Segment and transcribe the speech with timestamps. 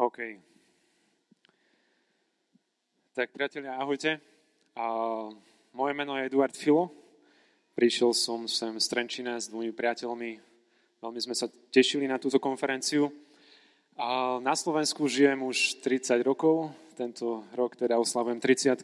[0.00, 0.16] OK.
[3.12, 4.16] Tak priatelia, ahojte.
[4.72, 4.84] A,
[5.76, 6.88] moje meno je Eduard Filo.
[7.76, 10.40] Prišiel som sem z Trenčina s dvomi priateľmi.
[11.04, 13.12] Veľmi sme sa tešili na túto konferenciu.
[14.00, 16.72] A na Slovensku žijem už 30 rokov.
[16.96, 18.80] Tento rok teda oslavujem 30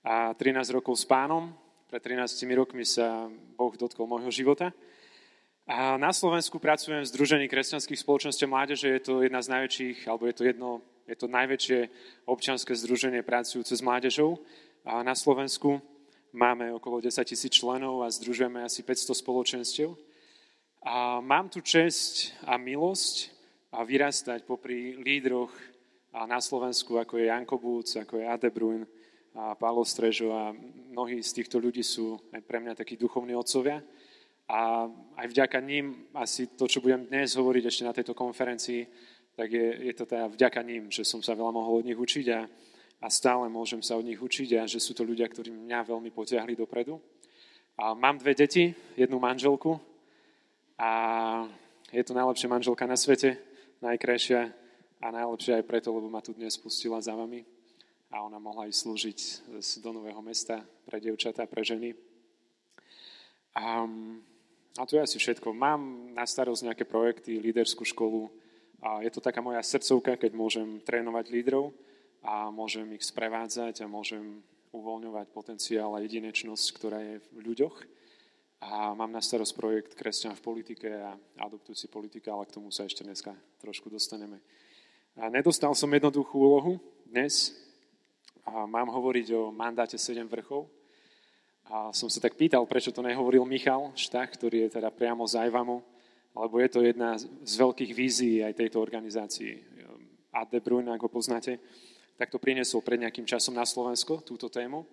[0.00, 1.52] a 13 rokov s pánom.
[1.92, 4.72] Pred 13 rokmi sa Boh dotkol môjho života.
[5.66, 8.86] Na Slovensku pracujem v Združení kresťanských spoločností mládeže.
[8.86, 10.70] Je to jedna z najväčších, alebo je to jedno,
[11.10, 11.90] je to najväčšie
[12.22, 14.38] občanské združenie pracujúce s mládežou.
[14.86, 15.82] A na Slovensku
[16.30, 19.90] máme okolo 10 tisíc členov a združujeme asi 500 spoločenstiev.
[20.86, 23.34] A mám tu čest a milosť
[23.74, 25.50] a vyrastať popri lídroch
[26.14, 28.86] na Slovensku, ako je Janko Búc, ako je Ade Bruin,
[29.34, 30.54] a Pálo Strežo a
[30.94, 33.82] mnohí z týchto ľudí sú aj pre mňa takí duchovní otcovia.
[34.46, 34.86] A
[35.18, 38.86] aj vďaka ním, asi to, čo budem dnes hovoriť ešte na tejto konferencii,
[39.34, 42.26] tak je, je to teda vďaka ním, že som sa veľa mohol od nich učiť
[42.30, 42.46] a,
[43.02, 46.14] a stále môžem sa od nich učiť a že sú to ľudia, ktorí mňa veľmi
[46.14, 47.02] potiahli dopredu.
[47.76, 49.76] A mám dve deti, jednu manželku
[50.78, 50.90] a
[51.92, 53.36] je to najlepšia manželka na svete,
[53.82, 54.40] najkrajšia
[55.02, 57.44] a najlepšia aj preto, lebo ma tu dnes pustila za vami
[58.14, 59.18] a ona mohla ísť slúžiť
[59.82, 61.92] do nového mesta pre devčatá, pre ženy.
[63.52, 63.84] A
[64.76, 65.56] a to je asi všetko.
[65.56, 68.28] Mám na starosť nejaké projekty, líderskú školu
[68.84, 71.72] a je to taká moja srdcovka, keď môžem trénovať lídrov
[72.20, 74.44] a môžem ich sprevádzať a môžem
[74.76, 77.76] uvoľňovať potenciál a jedinečnosť, ktorá je v ľuďoch.
[78.66, 82.88] A mám na starosť projekt Kresťan v politike a adoptujúci politika, ale k tomu sa
[82.88, 84.40] ešte dneska trošku dostaneme.
[85.16, 86.76] A nedostal som jednoduchú úlohu
[87.08, 87.56] dnes.
[88.44, 90.68] A mám hovoriť o mandáte 7 vrchov.
[91.66, 95.46] A som sa tak pýtal, prečo to nehovoril Michal Štach, ktorý je teda priamo z
[95.46, 95.82] Ajvamu,
[96.36, 99.74] lebo je to jedna z veľkých vízií aj tejto organizácii.
[100.30, 101.58] Ad de Bruyne, ako poznáte,
[102.20, 104.86] tak to priniesol pred nejakým časom na Slovensko, túto tému,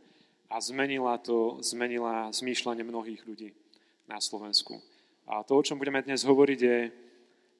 [0.49, 3.49] a zmenila to, zmenila zmýšľanie mnohých ľudí
[4.05, 4.77] na Slovensku.
[5.25, 6.77] A to, o čom budeme dnes hovoriť, je,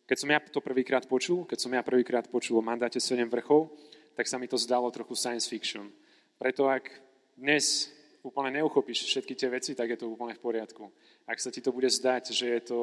[0.06, 3.72] keď som ja to prvýkrát počul, keď som ja prvýkrát počul o mandáte 7 vrchov,
[4.14, 5.90] tak sa mi to zdalo trochu science fiction.
[6.38, 6.92] Preto ak
[7.34, 7.90] dnes
[8.24, 10.88] úplne neuchopíš všetky tie veci, tak je to úplne v poriadku.
[11.28, 12.82] Ak sa ti to bude zdať, že je to,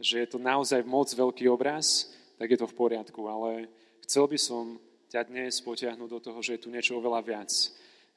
[0.00, 2.10] že je to naozaj moc veľký obraz,
[2.40, 3.20] tak je to v poriadku.
[3.28, 3.68] Ale
[4.08, 4.80] chcel by som
[5.12, 7.52] ťa dnes potiahnuť do toho, že je tu niečo oveľa viac.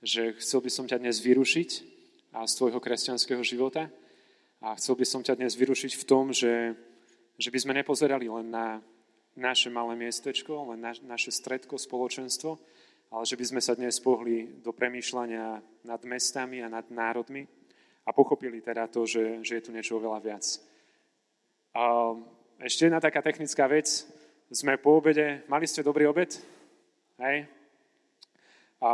[0.02, 1.70] Že chcel by som ťa dnes vyrušiť
[2.34, 3.92] a z tvojho kresťanského života
[4.64, 6.74] a chcel by som ťa dnes vyrušiť v tom, že,
[7.36, 8.80] že by sme nepozerali len na
[9.38, 12.58] naše malé miestečko, len na, naše stredko, spoločenstvo,
[13.12, 17.48] ale že by sme sa dnes pohli do premýšľania nad mestami a nad národmi
[18.04, 20.46] a pochopili teda to, že, že je tu niečo oveľa viac.
[21.76, 22.16] A
[22.64, 24.08] ešte jedna taká technická vec.
[24.48, 26.40] Sme po obede, mali ste dobrý obed?
[27.20, 27.48] Hej?
[28.80, 28.90] A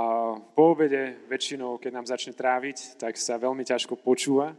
[0.56, 4.57] po obede väčšinou, keď nám začne tráviť, tak sa veľmi ťažko počúva.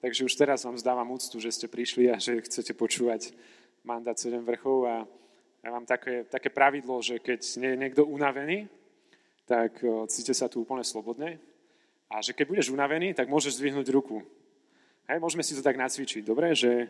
[0.00, 3.36] Takže už teraz vám zdávam úctu, že ste prišli a že chcete počúvať
[3.84, 4.78] mandát 7 vrchov.
[4.88, 4.94] A
[5.60, 8.70] ja mám také, také pravidlo, že keď nie je niekto unavený,
[9.50, 11.42] tak cíte sa tu úplne slobodne.
[12.06, 14.22] A že keď budeš unavený, tak môžeš zdvihnúť ruku.
[15.10, 16.54] Hej, môžeme si to tak nacvičiť, dobre?
[16.54, 16.86] Že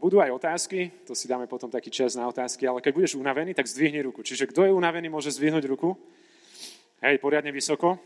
[0.00, 3.52] budú aj otázky, to si dáme potom taký čas na otázky, ale keď budeš unavený,
[3.52, 4.24] tak zdvihni ruku.
[4.24, 5.92] Čiže kto je unavený, môže zdvihnúť ruku.
[7.04, 8.00] Hej, poriadne vysoko.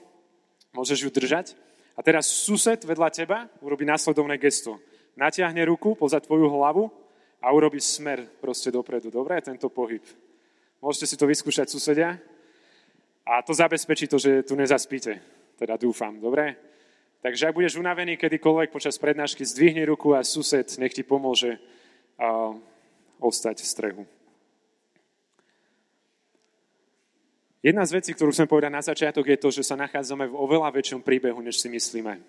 [0.74, 1.54] Môžeš ju držať.
[1.94, 4.82] A teraz sused vedľa teba urobí následovné gesto.
[5.14, 6.90] Natiahne ruku poza tvoju hlavu
[7.38, 9.08] a urobí smer proste dopredu.
[9.08, 10.02] Dobre, tento pohyb.
[10.82, 12.18] Môžete si to vyskúšať, susedia?
[13.26, 15.18] A to zabezpečí to, že tu nezaspíte.
[15.58, 16.54] Teda dúfam, dobre?
[17.26, 22.54] Takže ak budeš unavený kedykoľvek počas prednášky, zdvihni ruku a sused nech ti pomôže uh,
[23.18, 24.02] ostať v strehu.
[27.66, 30.70] Jedna z vecí, ktorú chcem povedať na začiatok, je to, že sa nachádzame v oveľa
[30.70, 32.22] väčšom príbehu, než si myslíme.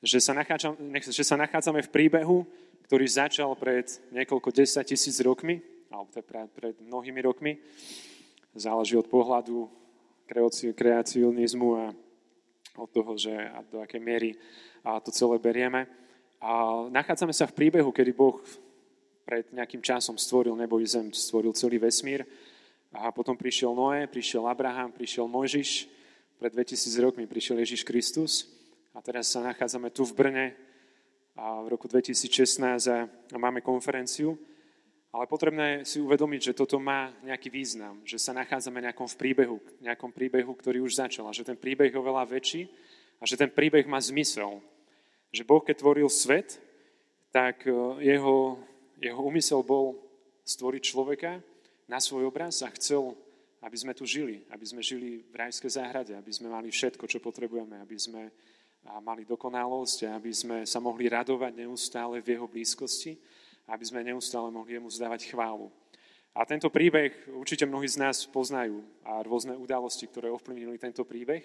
[0.00, 2.48] Že sa, nachádzame, že sa nachádzame v príbehu,
[2.88, 3.84] ktorý začal pred
[4.16, 5.60] niekoľko desať tisíc rokmi,
[5.92, 7.60] alebo pred, pred mnohými rokmi.
[8.56, 9.81] Záleží od pohľadu
[10.72, 11.84] kreacionizmu a
[12.80, 14.30] od toho, že a do akej miery
[14.80, 15.84] a to celé berieme.
[16.42, 18.40] A nachádzame sa v príbehu, kedy Boh
[19.22, 22.26] pred nejakým časom stvoril nebo i zem, stvoril celý vesmír.
[22.92, 25.88] A potom prišiel Noé, prišiel Abraham, prišiel Mojžiš,
[26.36, 28.50] pred 2000 rokmi prišiel Ježiš Kristus.
[28.92, 30.46] A teraz sa nachádzame tu v Brne
[31.32, 32.58] a v roku 2016
[32.90, 34.36] a, a máme konferenciu.
[35.12, 39.60] Ale potrebné si uvedomiť, že toto má nejaký význam, že sa nachádzame nejakom v príbehu,
[39.84, 42.64] nejakom príbehu, ktorý už začal a že ten príbeh je oveľa väčší
[43.20, 44.64] a že ten príbeh má zmysel.
[45.28, 46.56] Že Boh, keď tvoril svet,
[47.28, 47.76] tak e,
[48.08, 48.56] jeho,
[48.96, 50.00] jeho úmysel bol
[50.48, 51.44] stvoriť človeka
[51.84, 53.12] na svoj obraz a chcel,
[53.60, 57.20] aby sme tu žili, aby sme žili v rajskej záhrade, aby sme mali všetko, čo
[57.20, 58.32] potrebujeme, aby sme
[59.04, 63.14] mali dokonalosť, aby sme sa mohli radovať neustále v jeho blízkosti,
[63.68, 65.70] aby sme neustále mohli jemu zdávať chválu.
[66.32, 71.44] A tento príbeh určite mnohí z nás poznajú a rôzne udalosti, ktoré ovplyvnili tento príbeh.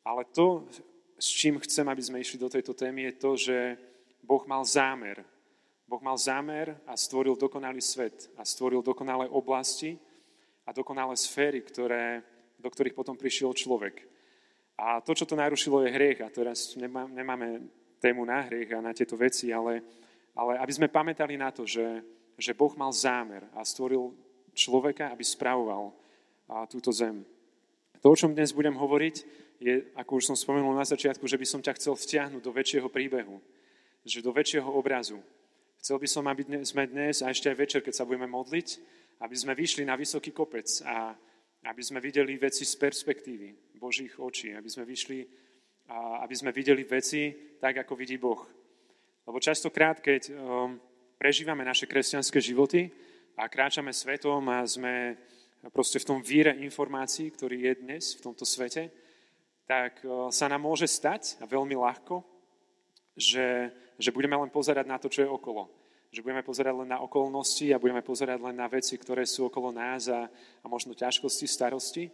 [0.00, 0.64] Ale to,
[1.20, 3.56] s čím chcem, aby sme išli do tejto témy, je to, že
[4.24, 5.20] Boh mal zámer.
[5.84, 10.00] Boh mal zámer a stvoril dokonalý svet a stvoril dokonalé oblasti
[10.64, 12.24] a dokonalé sféry, ktoré,
[12.56, 14.08] do ktorých potom prišiel človek.
[14.78, 16.20] A to, čo to narušilo, je hriech.
[16.24, 17.66] A teraz nemá, nemáme
[18.00, 19.82] tému na hriech a na tieto veci, ale,
[20.38, 21.82] ale aby sme pamätali na to, že,
[22.38, 24.14] že Boh mal zámer a stvoril
[24.54, 25.90] človeka, aby spravoval
[26.70, 27.26] túto zem.
[27.98, 29.16] To, o čom dnes budem hovoriť,
[29.58, 32.86] je, ako už som spomenul na začiatku, že by som ťa chcel vtiahnuť do väčšieho
[32.86, 33.42] príbehu,
[34.06, 35.18] že do väčšieho obrazu.
[35.82, 38.68] Chcel by som, aby sme dnes a ešte aj večer, keď sa budeme modliť,
[39.18, 41.10] aby sme vyšli na vysoký kopec a
[41.66, 45.26] aby sme videli veci z perspektívy, Božích očí, aby sme vyšli
[45.90, 48.46] a aby sme videli veci tak, ako vidí Boh.
[49.28, 50.80] Lebo častokrát, keď um,
[51.20, 52.88] prežívame naše kresťanské životy
[53.36, 55.20] a kráčame svetom a sme
[55.68, 58.88] proste v tom víre informácií, ktorý je dnes v tomto svete,
[59.68, 62.24] tak uh, sa nám môže stať, a veľmi ľahko,
[63.20, 63.68] že,
[64.00, 65.68] že budeme len pozerať na to, čo je okolo.
[66.08, 69.76] Že budeme pozerať len na okolnosti a budeme pozerať len na veci, ktoré sú okolo
[69.76, 70.24] nás a,
[70.64, 72.08] a možno ťažkosti, starosti.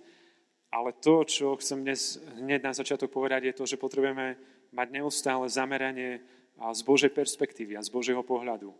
[0.66, 4.34] Ale to, čo chcem dnes hneď na začiatok povedať, je to, že potrebujeme
[4.74, 6.18] mať neustále zameranie
[6.58, 8.70] z Božej perspektívy a z Božieho pohľadu.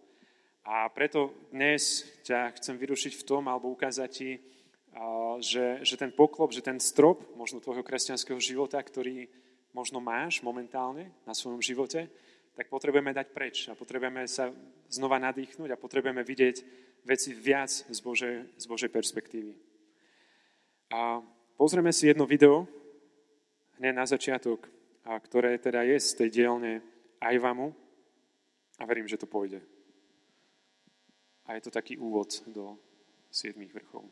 [0.64, 4.30] A preto dnes ťa chcem vyrušiť v tom, alebo ukázať ti,
[5.42, 9.28] že, že ten poklop, že ten strop možno tvojho kresťanského života, ktorý
[9.74, 12.08] možno máš momentálne na svojom živote,
[12.54, 14.54] tak potrebujeme dať preč a potrebujeme sa
[14.86, 16.56] znova nadýchnuť a potrebujeme vidieť
[17.02, 19.58] veci viac z Božej, z Božej perspektívy.
[20.94, 21.18] A
[21.54, 22.66] Pozrieme si jedno video
[23.78, 24.66] hneď na začiatok,
[25.06, 26.82] a ktoré teda je z tej dielne
[27.24, 27.74] Ajvamu
[28.78, 29.64] a verím, že to pôjde.
[31.48, 32.76] A je to taký úvod do
[33.32, 34.04] siedmých vrchov.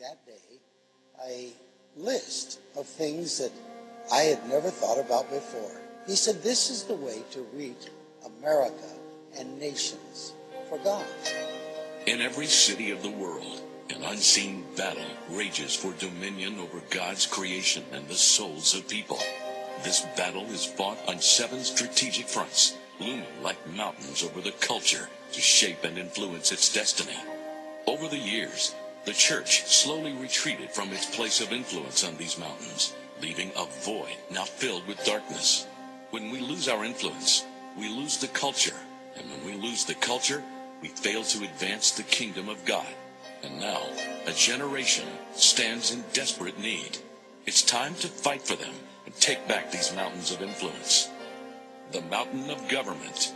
[0.00, 0.60] That day
[1.26, 1.52] a
[1.96, 3.50] list of things that
[4.12, 5.80] I had never thought about before.
[6.06, 7.88] He said, This is the way to reach
[8.24, 8.92] America
[9.36, 10.34] and nations
[10.68, 11.04] for God.
[12.06, 13.60] In every city of the world,
[13.90, 19.18] an unseen battle rages for dominion over God's creation and the souls of people.
[19.82, 25.40] This battle is fought on seven strategic fronts, looming like mountains over the culture to
[25.40, 27.16] shape and influence its destiny.
[27.86, 28.74] Over the years,
[29.08, 34.14] the church slowly retreated from its place of influence on these mountains, leaving a void
[34.30, 35.66] now filled with darkness.
[36.10, 37.46] When we lose our influence,
[37.78, 38.76] we lose the culture.
[39.16, 40.42] And when we lose the culture,
[40.82, 42.86] we fail to advance the kingdom of God.
[43.42, 43.80] And now,
[44.26, 46.98] a generation stands in desperate need.
[47.46, 48.74] It's time to fight for them
[49.06, 51.08] and take back these mountains of influence.
[51.92, 53.32] The mountain of government,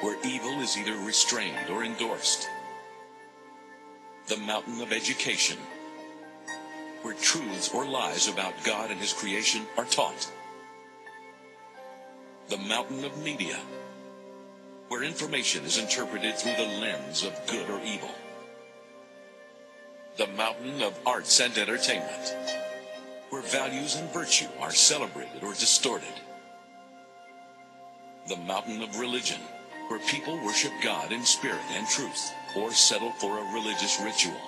[0.00, 2.48] where evil is either restrained or endorsed
[4.28, 5.56] the mountain of education,
[7.00, 10.30] where truths or lies about God and his creation are taught.
[12.48, 13.58] The mountain of media,
[14.88, 18.10] where information is interpreted through the lens of good or evil.
[20.18, 22.34] The mountain of arts and entertainment,
[23.30, 26.20] where values and virtue are celebrated or distorted.
[28.28, 29.40] The mountain of religion,
[29.88, 34.40] where people worship God in spirit and truth or settle for a religious ritual.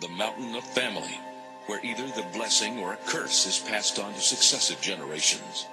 [0.00, 1.20] The mountain of family,
[1.66, 5.66] where either the blessing or a curse is passed on to successive generations.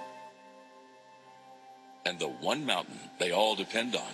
[2.06, 4.14] And the one mountain they all depend on,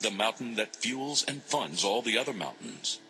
[0.00, 3.00] the mountain that fuels and funds all the other mountains.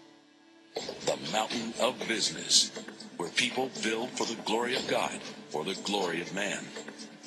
[0.75, 2.71] The mountain of business,
[3.17, 5.19] where people build for the glory of God,
[5.51, 6.65] for the glory of man,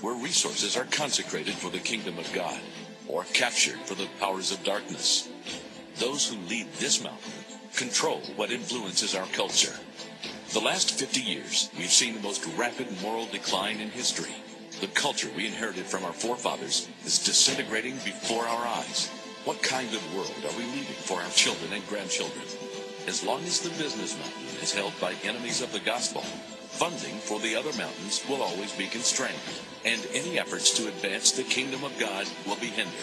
[0.01, 2.59] where resources are consecrated for the kingdom of God,
[3.07, 5.27] or captured for the powers of darkness.
[5.99, 7.33] Those who lead this mountain
[7.75, 9.73] control what influences our culture.
[10.53, 14.33] The last 50 years, we've seen the most rapid moral decline in history.
[14.79, 19.09] The culture we inherited from our forefathers is disintegrating before our eyes.
[19.43, 22.45] What kind of world are we leaving for our children and grandchildren?
[23.05, 27.41] As long as the business mountain is held by enemies of the gospel, funding for
[27.41, 29.35] the other mountains will always be constrained,
[29.83, 32.95] and any efforts to advance the kingdom of God will be hindered.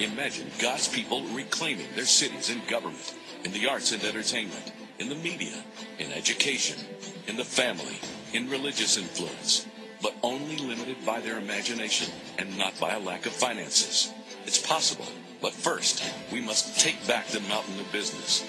[0.00, 5.14] Imagine God's people reclaiming their cities and government, in the arts and entertainment, in the
[5.14, 5.62] media,
[6.00, 6.84] in education,
[7.28, 8.00] in the family,
[8.32, 9.66] in religious influence,
[10.02, 14.12] but only limited by their imagination and not by a lack of finances.
[14.46, 15.06] It's possible,
[15.40, 18.44] but first, we must take back the mountain of business.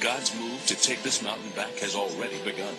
[0.00, 2.74] God's move to take this mountain back has already begun.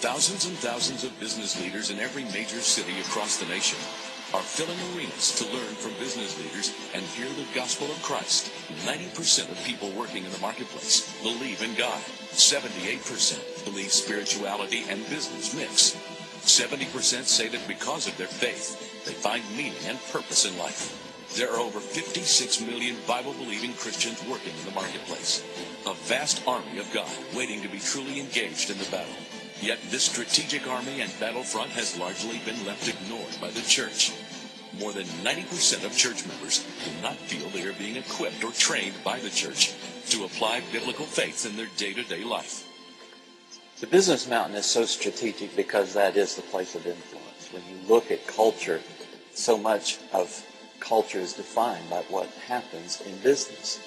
[0.00, 3.78] Thousands and thousands of business leaders in every major city across the nation
[4.34, 8.50] are filling arenas to learn from business leaders and hear the gospel of Christ.
[8.86, 12.00] 90% of people working in the marketplace believe in God.
[12.32, 15.96] 78% believe spirituality and business mix.
[16.48, 20.98] 70% say that because of their faith, they find meaning and purpose in life.
[21.36, 25.44] There are over 56 million Bible believing Christians working in the marketplace.
[25.86, 29.14] A vast army of God waiting to be truly engaged in the battle.
[29.62, 34.12] Yet this strategic army and battlefront has largely been left ignored by the church.
[34.80, 38.96] More than 90% of church members do not feel they are being equipped or trained
[39.04, 39.72] by the church
[40.08, 42.66] to apply biblical faith in their day-to-day life.
[43.78, 47.52] The business mountain is so strategic because that is the place of influence.
[47.52, 48.80] When you look at culture,
[49.32, 50.44] so much of
[50.80, 53.78] culture is defined by what happens in business.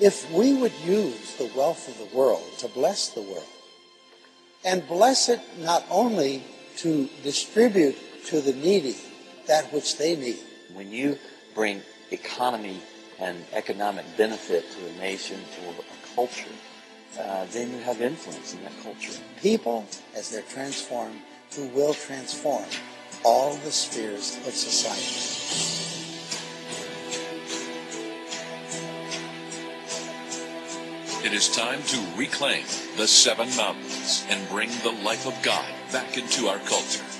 [0.00, 3.46] If we would use the wealth of the world to bless the world,
[4.64, 6.42] and bless it not only
[6.78, 8.96] to distribute to the needy
[9.46, 10.38] that which they need,
[10.72, 11.18] When you
[11.54, 12.80] bring economy
[13.20, 16.50] and economic benefit to a nation or a culture,
[17.20, 19.12] uh, then you have influence in that culture.
[19.40, 21.20] people, as they're transformed,
[21.54, 22.64] who will transform
[23.24, 25.83] all the spheres of society.
[31.24, 32.64] It is time to reclaim
[32.98, 37.13] the seven mountains and bring the life of God back into our culture.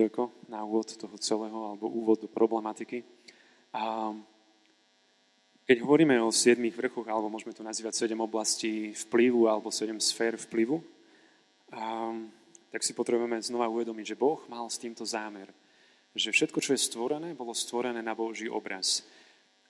[0.00, 3.04] Videoko na úvod toho celého, alebo úvod do problematiky.
[3.76, 4.16] A
[5.68, 10.40] keď hovoríme o siedmých vrchoch, alebo môžeme to nazývať sedem oblastí vplyvu, alebo sedem sfér
[10.40, 10.80] vplyvu,
[11.76, 12.16] a,
[12.72, 15.52] tak si potrebujeme znova uvedomiť, že Boh mal s týmto zámer.
[16.16, 19.04] Že všetko, čo je stvorené, bolo stvorené na Boží obraz.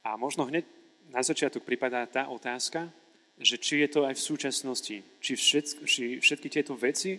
[0.06, 0.62] A možno hneď
[1.10, 2.86] na začiatok pripadá tá otázka,
[3.34, 7.18] že či je to aj v súčasnosti, či, všetky, či všetky tieto veci,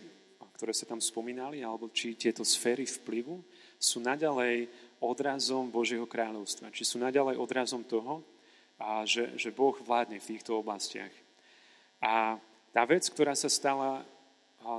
[0.61, 3.41] ktoré sa tam spomínali, alebo či tieto sféry vplyvu
[3.81, 4.69] sú naďalej
[5.01, 6.69] odrazom Božieho kráľovstva.
[6.69, 8.21] Či sú naďalej odrazom toho,
[8.77, 11.09] a že, že Boh vládne v týchto oblastiach.
[11.97, 12.37] A
[12.69, 14.05] tá vec, ktorá sa stala,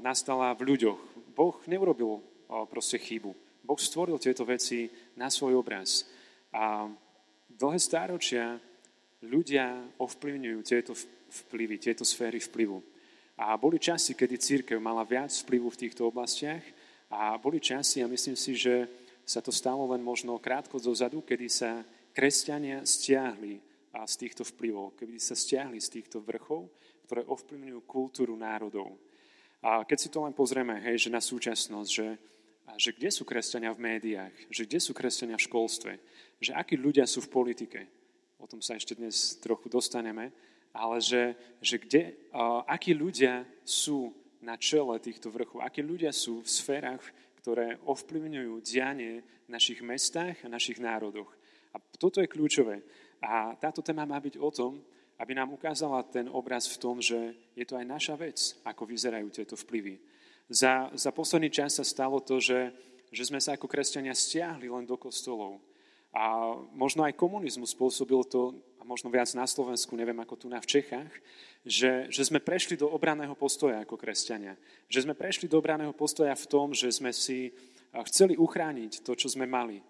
[0.06, 1.02] nastala v ľuďoch,
[1.34, 2.22] Boh neurobil
[2.70, 3.34] proste chybu.
[3.66, 4.86] Boh stvoril tieto veci
[5.18, 6.06] na svoj obraz.
[6.54, 6.86] A
[7.50, 8.54] dlhé stáročia
[9.26, 10.94] ľudia ovplyvňujú tieto
[11.50, 12.78] vplyvy, tieto sféry vplyvu.
[13.40, 16.62] A boli časy, kedy církev mala viac vplyvu v týchto oblastiach
[17.08, 18.88] a boli časy, a myslím si, že
[19.24, 23.62] sa to stalo len možno krátko dozadu, kedy sa kresťania stiahli
[23.92, 26.68] z týchto vplyvov, kedy sa stiahli z týchto vrchov,
[27.08, 28.96] ktoré ovplyvňujú kultúru národov.
[29.62, 32.08] A keď si to len pozrieme, hej, že na súčasnosť, že,
[32.66, 35.92] a že kde sú kresťania v médiách, že kde sú kresťania v školstve,
[36.42, 37.80] že akí ľudia sú v politike,
[38.42, 40.34] o tom sa ešte dnes trochu dostaneme,
[40.72, 42.02] ale že, že kde,
[42.32, 44.12] a, akí ľudia sú
[44.42, 47.04] na čele týchto vrchov, akí ľudia sú v sférach,
[47.38, 51.30] ktoré ovplyvňujú dianie v našich mestách a našich národoch.
[51.72, 52.82] A toto je kľúčové.
[53.22, 54.82] A táto téma má byť o tom,
[55.22, 59.30] aby nám ukázala ten obraz v tom, že je to aj naša vec, ako vyzerajú
[59.30, 60.02] tieto vplyvy.
[60.50, 62.74] Za, za posledný čas sa stalo to, že,
[63.14, 65.62] že sme sa ako kresťania stiahli len do kostolov.
[66.12, 70.60] A možno aj komunizmus spôsobil to, a možno viac na Slovensku, neviem ako tu na
[70.60, 71.12] v Čechách,
[71.64, 74.60] že, že sme prešli do obraného postoja ako kresťania.
[74.92, 77.48] Že sme prešli do obraného postoja v tom, že sme si
[78.12, 79.80] chceli uchrániť to, čo sme mali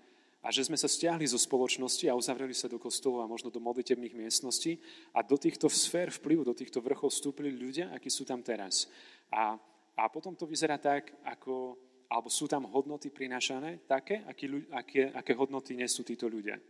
[0.43, 3.63] a že sme sa stiahli zo spoločnosti a uzavreli sa do kostolov a možno do
[3.63, 4.75] modlitebných miestností
[5.15, 8.91] a do týchto sfér vplyvu, do týchto vrchov vstúpili ľudia, akí sú tam teraz.
[9.31, 9.55] A,
[9.95, 11.79] a potom to vyzerá tak, ako,
[12.13, 16.61] alebo sú tam hodnoty prinášané také, aký, aké, aké hodnoty nesú títo ľudia.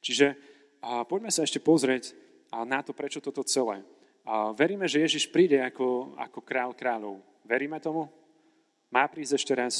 [0.00, 0.32] Čiže
[0.80, 2.16] a poďme sa ešte pozrieť
[2.64, 3.84] na to, prečo toto celé.
[4.24, 7.20] A veríme, že Ježiš príde ako, ako král kráľov.
[7.44, 8.08] Veríme tomu?
[8.88, 9.74] Má prísť ešte raz,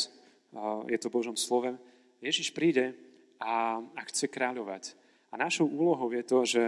[0.86, 1.72] je to Božom slove.
[2.20, 2.92] Ježiš príde
[3.40, 4.92] a, a chce kráľovať.
[5.32, 6.66] A našou úlohou je to, že,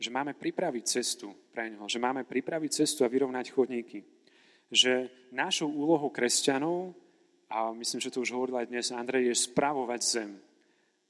[0.00, 4.00] že máme pripraviť cestu pre neho, že máme pripraviť cestu a vyrovnať chodníky.
[4.72, 6.96] Že našou úlohou kresťanov,
[7.54, 10.30] a myslím, že to už hovoril aj dnes Andrej, je spravovať zem.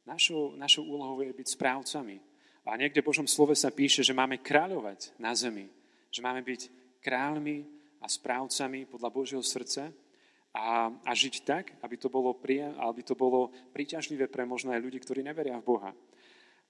[0.04, 2.20] Našou, našou úlohou je byť správcami.
[2.68, 5.72] A niekde v Božom slove sa píše, že máme kráľovať na zemi
[6.14, 6.70] že máme byť
[7.02, 7.66] kráľmi
[7.98, 9.90] a správcami podľa Božieho srdca
[10.54, 14.78] a, a žiť tak, aby to, bolo prija, aby to bolo príťažlivé pre možno aj
[14.78, 15.90] ľudí, ktorí neveria v Boha.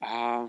[0.01, 0.49] A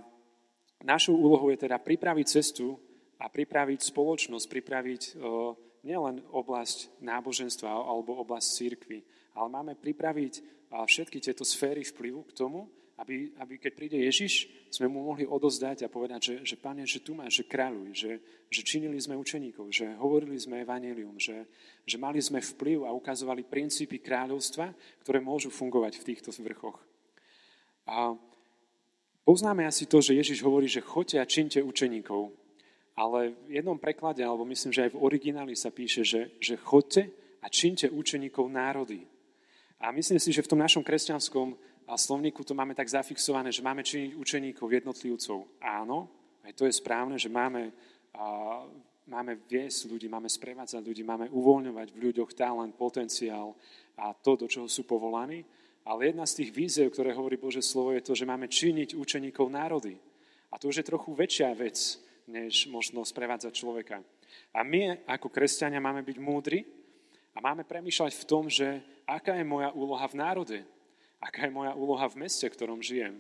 [0.80, 2.80] našou úlohou je teda pripraviť cestu
[3.20, 9.00] a pripraviť spoločnosť, pripraviť o, nielen oblasť náboženstva alebo oblasť církvy,
[9.38, 10.42] ale máme pripraviť
[10.74, 12.66] všetky tieto sféry vplyvu k tomu,
[12.96, 17.04] aby, aby keď príde Ježiš, sme mu mohli odozdať a povedať, že, že Pane, že
[17.04, 18.12] tu máš, že kráľuj, že,
[18.48, 21.44] že činili sme učeníkov, že hovorili sme evanelium, že,
[21.84, 24.72] že mali sme vplyv a ukazovali princípy kráľovstva,
[25.04, 26.80] ktoré môžu fungovať v týchto vrchoch.
[27.84, 28.16] A
[29.28, 32.45] poznáme asi to, že Ježiš hovorí, že choďte a činte učeníkov.
[32.96, 37.12] Ale v jednom preklade, alebo myslím, že aj v origináli sa píše, že, že choďte
[37.44, 39.04] a činte učeníkov národy.
[39.84, 41.60] A myslím si, že v tom našom kresťanskom
[41.94, 45.44] slovníku to máme tak zafixované, že máme činiť učeníkov jednotlivcov.
[45.60, 46.10] Áno,
[46.42, 47.70] aj to je správne, že máme,
[48.16, 48.64] a,
[49.06, 53.54] máme viesť ľudí, máme sprevádzať ľudí, máme uvoľňovať v ľuďoch talent, potenciál
[54.00, 55.44] a to, do čoho sú povolaní.
[55.86, 59.52] Ale jedna z tých víziev, ktoré hovorí Bože slovo, je to, že máme činiť učeníkov
[59.54, 60.00] národy.
[60.50, 64.02] A to už je trochu väčšia vec, než možno sprevádzať človeka.
[64.52, 66.66] A my ako kresťania máme byť múdri
[67.36, 70.60] a máme premýšľať v tom, že aká je moja úloha v národe
[71.26, 73.18] aká je moja úloha v meste, v ktorom žijem.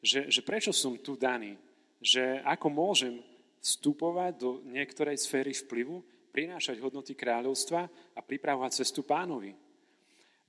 [0.00, 1.60] Že, že prečo som tu daný.
[2.00, 3.20] Že ako môžem
[3.60, 9.56] vstupovať do niektorej sféry vplyvu, prinášať hodnoty kráľovstva a pripravovať cestu pánovi.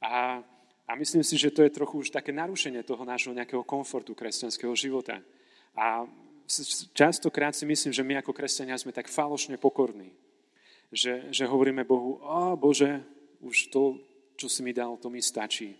[0.04, 0.44] A,
[0.84, 4.74] a myslím si, že to je trochu už také narušenie toho nášho nejakého komfortu kresťanského
[4.76, 5.24] života.
[5.78, 6.04] A
[6.94, 10.14] častokrát si myslím, že my ako kresťania sme tak falošne pokorní.
[10.94, 13.02] Že, že hovoríme Bohu, o Bože,
[13.42, 14.00] už to,
[14.38, 15.76] čo si mi dal, to mi stačí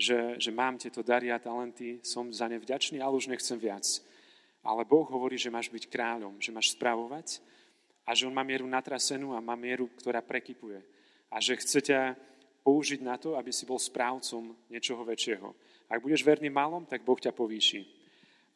[0.00, 3.84] že, že mám tieto dary a talenty, som za ne vďačný, ale už nechcem viac.
[4.64, 7.44] Ale Boh hovorí, že máš byť kráľom, že máš spravovať
[8.08, 10.80] a že On má mieru natrasenú a má mieru, ktorá prekypuje.
[11.28, 12.00] A že chce ťa
[12.64, 15.48] použiť na to, aby si bol správcom niečoho väčšieho.
[15.88, 17.84] Ak budeš verný malom, tak Boh ťa povýši.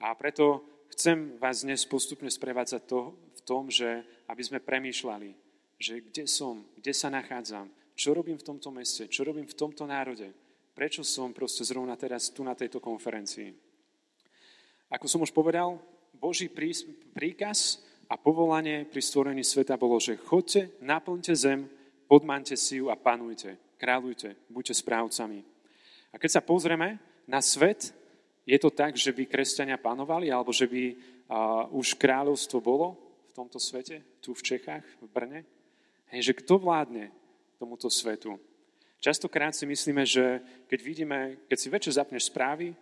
[0.05, 5.35] A preto chcem vás dnes postupne sprevádzať to, v tom, že aby sme premýšľali,
[5.75, 7.67] že kde som, kde sa nachádzam,
[7.99, 10.31] čo robím v tomto meste, čo robím v tomto národe,
[10.71, 13.51] prečo som proste zrovna teraz tu na tejto konferencii.
[14.95, 15.83] Ako som už povedal,
[16.15, 16.47] Boží
[17.11, 21.67] príkaz a povolanie pri stvorení sveta bolo, že chodte, naplňte zem,
[22.07, 25.43] podmante si ju a panujte, kráľujte, buďte správcami.
[26.15, 27.91] A keď sa pozrieme na svet,
[28.45, 30.97] je to tak, že by kresťania panovali, alebo že by uh,
[31.73, 32.97] už kráľovstvo bolo
[33.29, 35.41] v tomto svete, tu v Čechách, v Brne?
[36.13, 37.09] Hej, že kto vládne
[37.57, 38.37] tomuto svetu?
[39.01, 42.73] Častokrát si myslíme, že keď vidíme, keď si večer zapneš správy,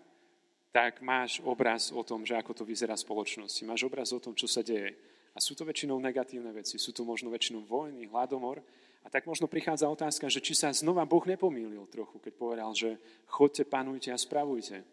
[0.73, 3.63] tak máš obraz o tom, že ako to vyzerá v spoločnosti.
[3.67, 4.95] Máš obraz o tom, čo sa deje.
[5.35, 6.81] A sú to väčšinou negatívne veci.
[6.81, 8.63] Sú to možno väčšinou vojny, hladomor.
[9.03, 12.97] A tak možno prichádza otázka, že či sa znova Boh nepomýlil trochu, keď povedal, že
[13.27, 14.87] chodte, panujte a spravujte.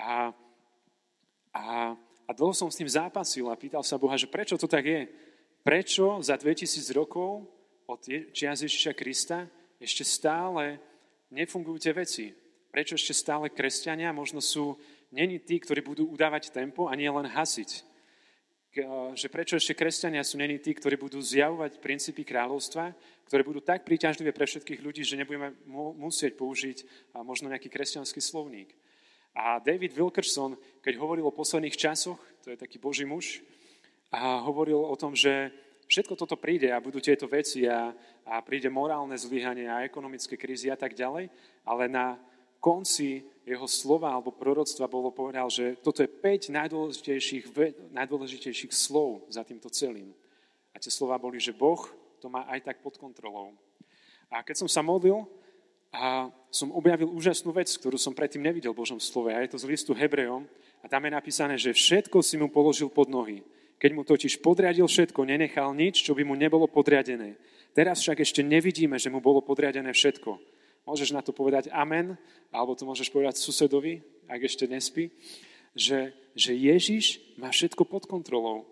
[0.00, 0.32] A,
[1.52, 1.64] a,
[2.24, 5.04] a dlho som s tým zápasil a pýtal sa Boha, že prečo to tak je?
[5.60, 7.44] Prečo za 2000 rokov
[7.84, 8.00] od
[8.32, 9.44] čias Ježiša Krista
[9.76, 10.80] ešte stále
[11.28, 12.32] nefungujú tie veci.
[12.70, 14.78] Prečo ešte stále kresťania možno sú,
[15.12, 17.84] není tí, ktorí budú udávať tempo a nie len hasiť.
[19.18, 22.94] Že prečo ešte kresťania sú není tí, ktorí budú zjavovať princípy kráľovstva,
[23.26, 25.58] ktoré budú tak príťažlivé pre všetkých ľudí, že nebudeme
[25.98, 26.86] musieť použiť
[27.26, 28.70] možno nejaký kresťanský slovník.
[29.34, 33.44] A David Wilkerson, keď hovoril o posledných časoch, to je taký boží muž,
[34.10, 35.54] a hovoril o tom, že
[35.90, 37.90] Všetko toto príde a budú tieto veci a,
[38.22, 41.26] a príde morálne zlyhanie a ekonomické krízy a tak ďalej,
[41.66, 42.14] ale na
[42.62, 47.44] konci jeho slova alebo proroctva bolo povedal, že toto je 5 najdôležitejších,
[47.90, 50.14] najdôležitejších slov za týmto celým.
[50.70, 51.82] A tie slova boli, že Boh
[52.22, 53.58] to má aj tak pod kontrolou.
[54.30, 55.26] A keď som sa modlil,
[55.90, 59.34] a som objavil úžasnú vec, ktorú som predtým nevidel v Božom slove.
[59.34, 60.46] A je to z listu Hebrejom.
[60.82, 63.42] A tam je napísané, že všetko si mu položil pod nohy.
[63.80, 67.38] Keď mu totiž podriadil všetko, nenechal nič, čo by mu nebolo podriadené.
[67.72, 70.36] Teraz však ešte nevidíme, že mu bolo podriadené všetko.
[70.84, 72.18] Môžeš na to povedať amen,
[72.50, 75.14] alebo to môžeš povedať susedovi, ak ešte nespí,
[75.72, 78.66] že, že Ježiš má všetko pod kontrolou.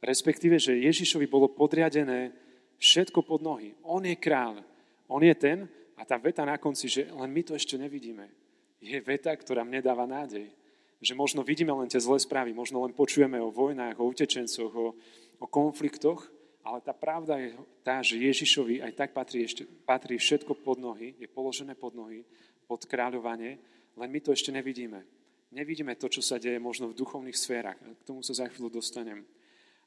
[0.00, 2.32] Respektíve, že Ježišovi bolo podriadené
[2.78, 3.74] všetko pod nohy.
[3.84, 4.62] On je kráľ.
[5.10, 5.66] On je ten
[5.98, 8.30] a tá veta na konci, že len my to ešte nevidíme,
[8.78, 10.54] je veta, ktorá mne dáva nádej.
[10.98, 14.88] Že možno vidíme len tie zlé správy, možno len počujeme o vojnách, o utečencoch, o,
[15.38, 16.26] o konfliktoch,
[16.62, 17.54] ale tá pravda je
[17.86, 22.26] tá, že Ježišovi aj tak patrí, ešte, patrí všetko pod nohy, je položené pod nohy,
[22.66, 23.62] pod kráľovanie,
[23.94, 25.02] len my to ešte nevidíme.
[25.48, 27.78] Nevidíme to, čo sa deje možno v duchovných sférach.
[27.80, 29.24] K tomu sa za chvíľu dostanem.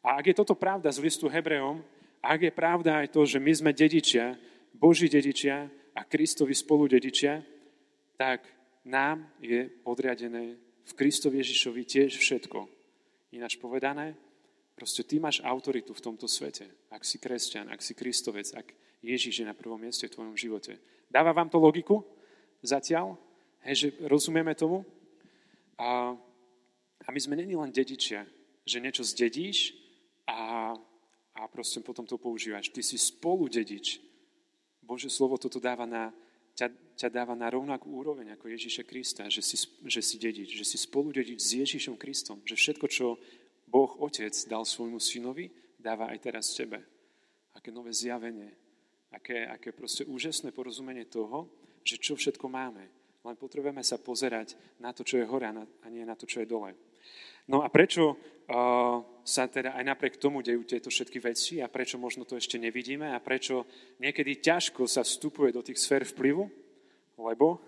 [0.01, 1.85] A ak je toto pravda z listu Hebrejom,
[2.17, 4.33] ak je pravda aj to, že my sme dedičia,
[4.73, 7.43] Boží dedičia a Kristovi spolu dedičia,
[8.15, 8.45] tak
[8.85, 12.59] nám je podriadené v Kristovi Ježišovi tiež všetko.
[13.31, 14.15] Ináč povedané,
[14.75, 16.67] proste ty máš autoritu v tomto svete.
[16.91, 18.67] Ak si kresťan, ak si kristovec, ak
[19.01, 20.77] Ježiš je na prvom mieste v tvojom živote.
[21.07, 22.03] Dáva vám to logiku
[22.61, 23.17] zatiaľ?
[23.65, 24.85] Hej, že rozumieme tomu?
[25.77, 26.13] A,
[27.05, 28.25] a my sme není len dedičia,
[28.65, 29.73] že niečo zdedíš
[30.29, 30.73] a
[31.35, 32.69] a proste potom to používaš.
[32.69, 33.97] Ty si spolu dedič.
[34.91, 36.11] Bože slovo toto dáva na,
[36.51, 36.67] ťa,
[36.99, 39.55] ťa dáva na rovnakú úroveň ako Ježíša Krista, že si,
[39.87, 43.15] že si dedič, že si spolu dedič s Ježíšom Kristom, že všetko, čo
[43.71, 45.47] Boh Otec dal svojmu synovi,
[45.79, 46.83] dáva aj teraz tebe.
[47.55, 48.51] Aké nové zjavenie,
[49.15, 51.47] aké, aké proste úžasné porozumenie toho,
[51.87, 52.83] že čo všetko máme.
[53.23, 56.51] Len potrebujeme sa pozerať na to, čo je hore a nie na to, čo je
[56.51, 56.75] dole.
[57.47, 62.01] No a prečo uh, sa teda aj napriek tomu dejú tieto všetky veci a prečo
[62.01, 63.69] možno to ešte nevidíme a prečo
[64.01, 66.49] niekedy ťažko sa vstupuje do tých sfér vplyvu?
[67.21, 67.61] Lebo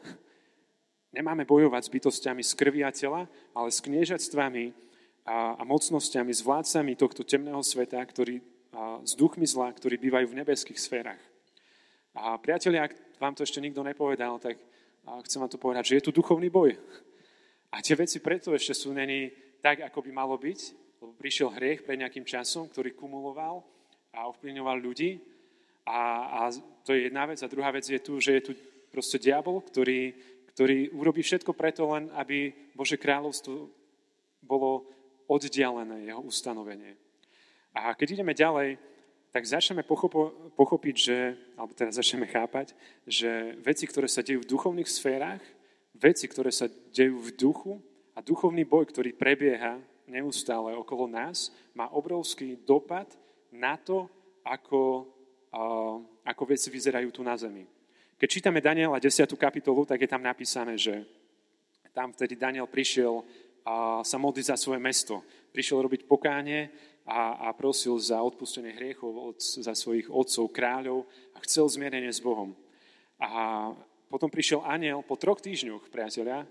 [1.13, 4.73] nemáme bojovať s bytostiami z krvi a tela, ale s kniežatstvami
[5.29, 8.41] a, a mocnosťami, s vládcami tohto temného sveta, ktorí,
[8.73, 11.21] a, s duchmi zla, ktorí bývajú v nebeských sférach.
[12.17, 14.57] A priatelia, ak vám to ešte nikto nepovedal, tak
[15.25, 16.77] chcem vám to povedať, že je tu duchovný boj.
[17.73, 21.83] A tie veci preto ešte sú není tak, ako by malo byť, lebo prišiel hriech
[21.83, 23.59] pred nejakým časom, ktorý kumuloval
[24.15, 25.19] a ovplyvňoval ľudí.
[25.83, 25.99] A,
[26.31, 26.39] a
[26.87, 27.43] to je jedna vec.
[27.43, 28.51] A druhá vec je tu, že je tu
[28.87, 30.15] proste diabol, ktorý,
[30.55, 33.67] ktorý urobí všetko preto len, aby Bože kráľovstvo
[34.39, 34.87] bolo
[35.27, 36.95] oddialené, jeho ustanovenie.
[37.75, 38.79] A keď ideme ďalej,
[39.35, 41.17] tak začneme pochopo, pochopiť, že,
[41.59, 42.71] alebo teda začneme chápať,
[43.03, 45.43] že veci, ktoré sa dejú v duchovných sférach,
[45.97, 47.73] veci, ktoré sa dejú v duchu,
[48.13, 53.07] a duchovný boj, ktorý prebieha neustále okolo nás, má obrovský dopad
[53.53, 54.09] na to,
[54.43, 55.07] ako,
[56.25, 57.63] ako veci vyzerajú tu na zemi.
[58.17, 59.27] Keď čítame Daniela 10.
[59.35, 61.03] kapitolu, tak je tam napísané, že
[61.93, 65.21] tam vtedy Daniel prišiel uh, sa modliť za svoje mesto.
[65.53, 66.73] Prišiel robiť pokánie
[67.05, 72.23] a, a prosil za odpustenie hriechov od, za svojich otcov, kráľov a chcel zmierenie s
[72.23, 72.57] Bohom.
[73.21, 73.69] A
[74.09, 76.49] potom prišiel aniel po troch týždňoch, priatelia,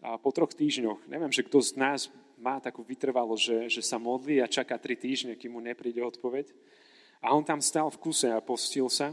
[0.00, 2.08] a po troch týždňoch, neviem, že kto z nás
[2.40, 6.50] má takú vytrvalo, že, že sa modlí a čaká tri týždne, kým mu nepríde odpoveď.
[7.20, 9.12] A on tam stal v kuse a postil sa.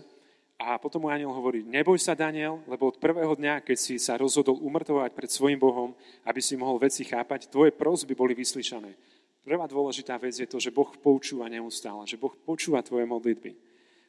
[0.57, 4.17] A potom mu aniel hovorí, neboj sa, Daniel, lebo od prvého dňa, keď si sa
[4.17, 5.93] rozhodol umrtovať pred svojim Bohom,
[6.25, 8.97] aby si mohol veci chápať, tvoje prosby boli vyslyšané.
[9.45, 13.53] Prvá dôležitá vec je to, že Boh poučúva neustále, že Boh počúva tvoje modlitby.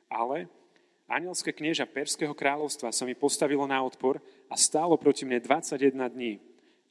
[0.09, 0.49] Ale
[1.05, 4.17] anielské knieža Perského kráľovstva sa mi postavilo na odpor
[4.49, 6.41] a stálo proti mne 21 dní.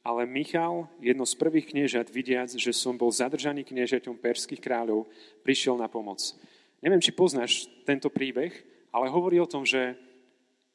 [0.08, 5.04] Ale Michal, jedno z prvých kniežat, vidiac, že som bol zadržaný kniežaťom perských kráľov,
[5.44, 6.32] prišiel na pomoc.
[6.80, 8.56] Neviem, či poznáš tento príbeh,
[8.88, 10.00] ale hovorí o tom, že,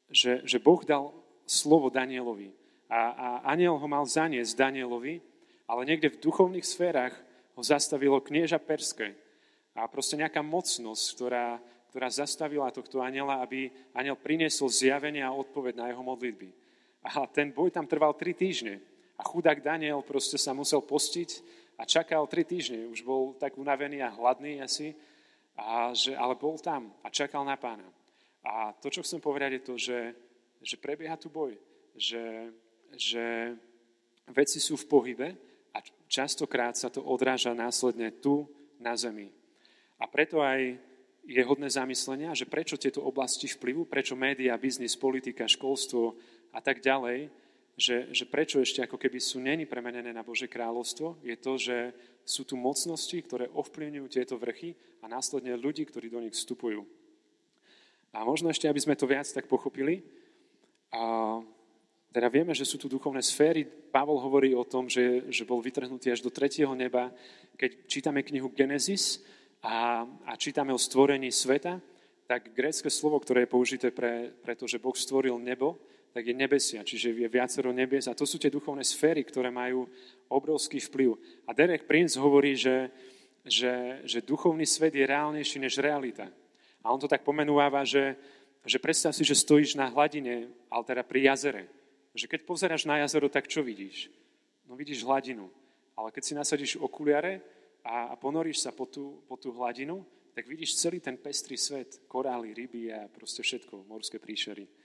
[0.06, 1.10] že, že Boh dal
[1.50, 2.54] slovo Danielovi.
[2.86, 5.18] A, a aniel ho mal zaniesť Danielovi,
[5.66, 7.18] ale niekde v duchovných sférach
[7.58, 9.18] ho zastavilo knieža perské.
[9.74, 11.58] A proste nejaká mocnosť, ktorá,
[11.90, 13.66] ktorá zastavila tohto aniela, aby
[13.98, 16.54] aniel priniesol zjavenie a odpoveď na jeho modlitby.
[17.02, 18.93] A ten boj tam trval tri týždne.
[19.18, 21.30] A chudák Daniel proste sa musel postiť
[21.78, 22.90] a čakal tri týždne.
[22.90, 24.94] Už bol tak unavený a hladný asi,
[25.54, 27.86] a že, ale bol tam a čakal na pána.
[28.44, 30.00] A to, čo chcem povedať, je to, že,
[30.60, 31.54] že prebieha tu boj.
[31.94, 32.50] Že,
[32.98, 33.24] že
[34.34, 35.28] veci sú v pohybe
[35.70, 35.78] a
[36.10, 38.50] častokrát sa to odráža následne tu
[38.82, 39.30] na zemi.
[40.02, 40.74] A preto aj
[41.24, 46.12] je hodné zamyslenia, že prečo tieto oblasti vplyvu, prečo média, biznis, politika, školstvo
[46.52, 47.32] a tak ďalej
[47.74, 51.76] že, že prečo ešte ako keby sú není premenené na Bože kráľovstvo, je to, že
[52.22, 56.86] sú tu mocnosti, ktoré ovplyvňujú tieto vrchy a následne ľudí, ktorí do nich vstupujú.
[58.14, 60.06] A možno ešte, aby sme to viac tak pochopili,
[60.94, 61.42] a
[62.14, 63.66] teda vieme, že sú tu duchovné sféry.
[63.66, 67.10] Pavol hovorí o tom, že, že bol vytrhnutý až do tretieho neba.
[67.58, 69.18] Keď čítame knihu Genesis
[69.58, 71.82] a, a čítame o stvorení sveta,
[72.30, 75.74] tak grécke slovo, ktoré je použité pre, pre to, že Boh stvoril nebo,
[76.14, 79.90] tak je nebesia, čiže je viacero nebies a to sú tie duchovné sféry, ktoré majú
[80.30, 81.18] obrovský vplyv.
[81.42, 82.94] A Derek Prince hovorí, že,
[83.42, 86.30] že, že duchovný svet je reálnejší než realita.
[86.86, 88.14] A on to tak pomenúva, že,
[88.62, 91.66] že predstav si, že stojíš na hladine, ale teda pri jazere.
[92.14, 94.06] Že keď pozeráš na jazero, tak čo vidíš?
[94.70, 95.50] No vidíš hladinu.
[95.98, 97.42] Ale keď si nasadíš okuliare
[97.82, 102.06] a, a ponoríš sa po tú, po tú hladinu, tak vidíš celý ten pestrý svet,
[102.06, 104.83] korály, ryby a proste všetko, morské príšery.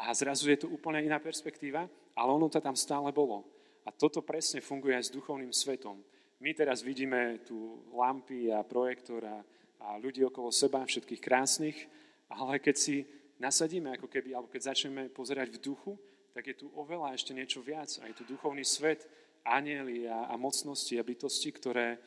[0.00, 1.84] A zrazu je to úplne iná perspektíva,
[2.16, 3.44] ale ono to tam stále bolo.
[3.84, 6.00] A toto presne funguje aj s duchovným svetom.
[6.40, 9.44] My teraz vidíme tu lampy a projektor a,
[9.84, 11.84] a ľudí okolo seba, všetkých krásnych,
[12.32, 13.04] ale keď si
[13.36, 15.92] nasadíme, ako keby, alebo keď začneme pozerať v duchu,
[16.32, 17.92] tak je tu oveľa ešte niečo viac.
[18.00, 19.04] A je tu duchovný svet,
[19.44, 22.00] anieli a, a mocnosti a bytosti, ktoré,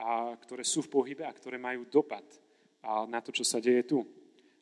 [0.00, 2.24] a, ktoré sú v pohybe a ktoré majú dopad
[2.80, 4.00] a, na to, čo sa deje tu.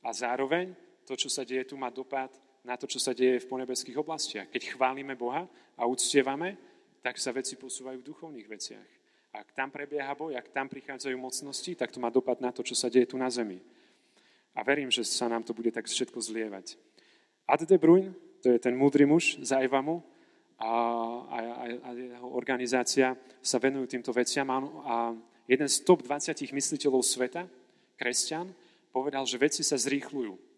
[0.03, 0.75] A zároveň
[1.07, 2.31] to, čo sa deje tu, má dopad
[2.63, 4.49] na to, čo sa deje v ponebeských oblastiach.
[4.51, 6.57] Keď chválime Boha a uctievame,
[7.03, 8.89] tak sa veci posúvajú v duchovných veciach.
[9.33, 12.77] Ak tam prebieha boj, ak tam prichádzajú mocnosti, tak to má dopad na to, čo
[12.79, 13.59] sa deje tu na zemi.
[14.55, 16.77] A verím, že sa nám to bude tak všetko zlievať.
[17.49, 18.13] Ad de Bruyne,
[18.45, 20.05] to je ten múdry muž z Ajvamu,
[20.63, 20.73] a,
[21.27, 21.39] a,
[21.83, 24.47] a jeho organizácia sa venujú týmto veciam.
[24.87, 25.11] A
[25.51, 27.51] jeden z top 20 mysliteľov sveta,
[27.99, 28.55] kresťan,
[28.95, 30.52] povedal, že veci sa zrýchľujú.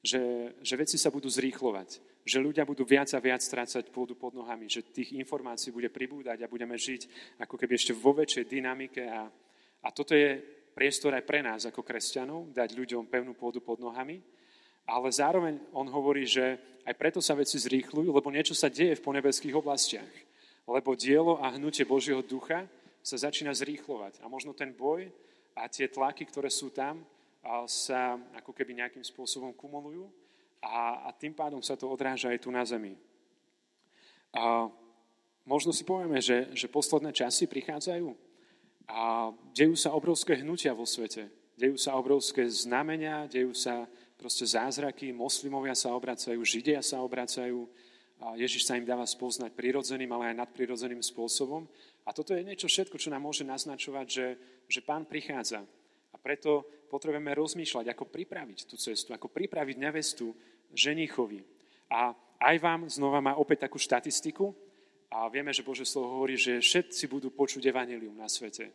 [0.00, 2.00] Že, že veci sa budú zrýchlovať.
[2.24, 4.64] Že ľudia budú viac a viac strácať pôdu pod nohami.
[4.64, 9.04] Že tých informácií bude pribúdať a budeme žiť ako keby ešte vo väčšej dynamike.
[9.04, 9.28] A,
[9.84, 10.40] a toto je
[10.72, 14.24] priestor aj pre nás ako kresťanov, dať ľuďom pevnú pôdu pod nohami.
[14.88, 16.56] Ale zároveň on hovorí, že
[16.88, 20.12] aj preto sa veci zrýchľujú, lebo niečo sa deje v ponebeských oblastiach.
[20.64, 22.64] Lebo dielo a hnutie Božieho ducha
[23.04, 24.24] sa začína zrýchlovať.
[24.24, 25.12] A možno ten boj
[25.56, 27.04] a tie tlaky, ktoré sú tam,
[27.66, 30.08] sa ako keby nejakým spôsobom kumulujú
[30.60, 32.96] a, a tým pádom sa to odráža aj tu na zemi.
[34.36, 34.68] A
[35.48, 38.12] možno si povieme, že, že posledné časy prichádzajú
[38.90, 41.32] a dejú sa obrovské hnutia vo svete.
[41.56, 43.84] Dejú sa obrovské znamenia, dejú sa
[44.16, 47.68] proste zázraky, moslimovia sa obracajú, židia sa obracajú,
[48.20, 51.64] a Ježiš sa im dáva spoznať prirodzeným, ale aj nadprirodzeným spôsobom.
[52.04, 54.28] A toto je niečo všetko, čo nám môže naznačovať, že,
[54.68, 55.64] že pán prichádza.
[56.12, 60.34] A preto potrebujeme rozmýšľať, ako pripraviť tú cestu, ako pripraviť nevestu
[60.74, 61.46] ženichovi.
[61.94, 62.10] A
[62.42, 64.50] aj vám znova má opäť takú štatistiku,
[65.10, 68.70] a vieme, že Bože slovo hovorí, že všetci budú počuť evanelium na svete.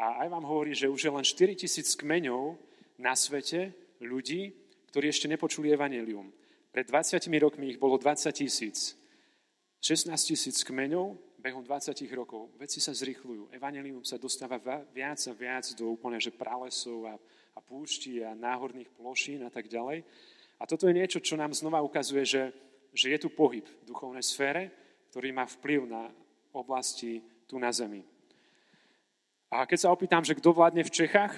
[0.00, 2.56] A aj vám hovorí, že už je len 4 tisíc kmeňov
[2.96, 4.56] na svete ľudí,
[4.88, 6.32] ktorí ešte nepočuli evanelium.
[6.72, 8.96] Pred 20 rokmi ich bolo 20 tisíc.
[9.84, 12.48] 16 tisíc kmeňov behom 20 rokov.
[12.56, 13.52] Veci sa zrychľujú.
[13.52, 14.56] Evanelium sa dostáva
[14.96, 17.20] viac a viac do úplne že pralesov a,
[17.54, 20.02] a púšti a náhorných plošín a tak ďalej.
[20.58, 22.42] A toto je niečo, čo nám znova ukazuje, že,
[22.94, 24.70] že je tu pohyb v duchovnej sfére,
[25.10, 26.10] ktorý má vplyv na
[26.54, 28.02] oblasti tu na zemi.
[29.54, 31.34] A keď sa opýtam, že kto vládne v Čechách,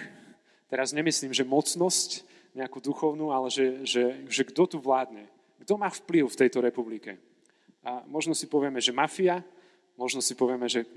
[0.73, 2.25] teraz nemyslím, že mocnosť
[2.57, 5.29] nejakú duchovnú, ale že, že, že kto tu vládne.
[5.61, 7.21] Kto má vplyv v tejto republike?
[7.85, 9.45] A možno si povieme, že mafia,
[10.01, 10.89] možno si povieme, že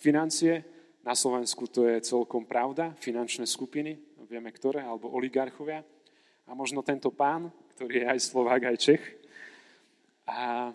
[0.00, 0.64] financie,
[1.02, 3.98] na Slovensku to je celkom pravda, finančné skupiny,
[4.32, 5.84] vieme ktoré, alebo oligarchovia.
[6.48, 9.04] A možno tento pán, ktorý je aj Slovák, aj Čech.
[10.24, 10.72] A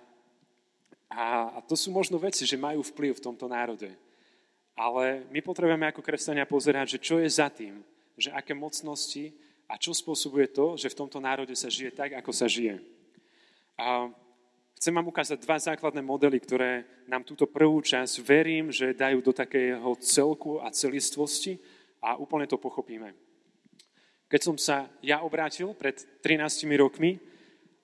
[1.08, 3.96] a, a to sú možno veci, že majú vplyv v tomto národe.
[4.78, 7.82] Ale my potrebujeme ako kresťania pozerať, že čo je za tým,
[8.20, 9.34] že aké mocnosti
[9.66, 12.78] a čo spôsobuje to, že v tomto národe sa žije tak, ako sa žije.
[13.80, 14.12] A
[14.78, 19.34] chcem vám ukázať dva základné modely, ktoré nám túto prvú časť verím, že dajú do
[19.34, 21.58] takého celku a celistvosti
[22.04, 23.16] a úplne to pochopíme.
[24.28, 27.20] Keď som sa ja obrátil pred 13 rokmi,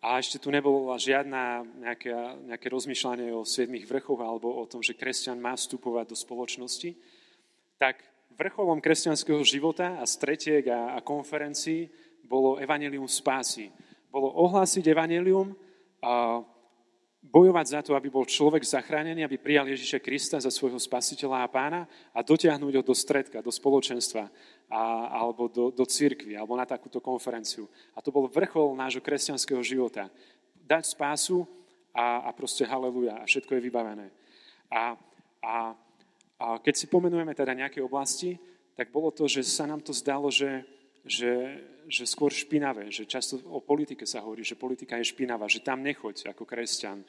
[0.04, 2.12] a ešte tu nebolo žiadna nejaké,
[2.52, 6.92] nejaké rozmýšľanie o siedmých vrchoch alebo o tom, že kresťan má vstupovať do spoločnosti,
[7.80, 8.04] tak
[8.36, 11.88] vrcholom kresťanského života a stretiek a, a konferencií
[12.28, 13.72] bolo evanelium spásy.
[14.12, 15.56] Bolo ohlásiť evanelium
[17.24, 21.52] bojovať za to, aby bol človek zachránený, aby prijal Ježiša Krista za svojho spasiteľa a
[21.52, 21.82] pána
[22.12, 24.28] a dotiahnuť ho do stredka, do spoločenstva
[24.68, 24.82] a,
[25.24, 27.72] alebo do, do církvy, alebo na takúto konferenciu.
[27.96, 30.12] A to bol vrchol nášho kresťanského života.
[30.68, 31.48] Dať spásu
[31.96, 34.08] a, a proste haleluja a všetko je vybavené.
[34.68, 35.00] A,
[35.40, 35.56] a,
[36.38, 38.36] a keď si pomenujeme teda nejaké oblasti,
[38.76, 40.66] tak bolo to, že sa nám to zdalo, že,
[41.04, 45.60] že, že skôr špinavé, že často o politike sa hovorí, že politika je špinavá, že
[45.60, 47.04] tam nechoď ako kresťan.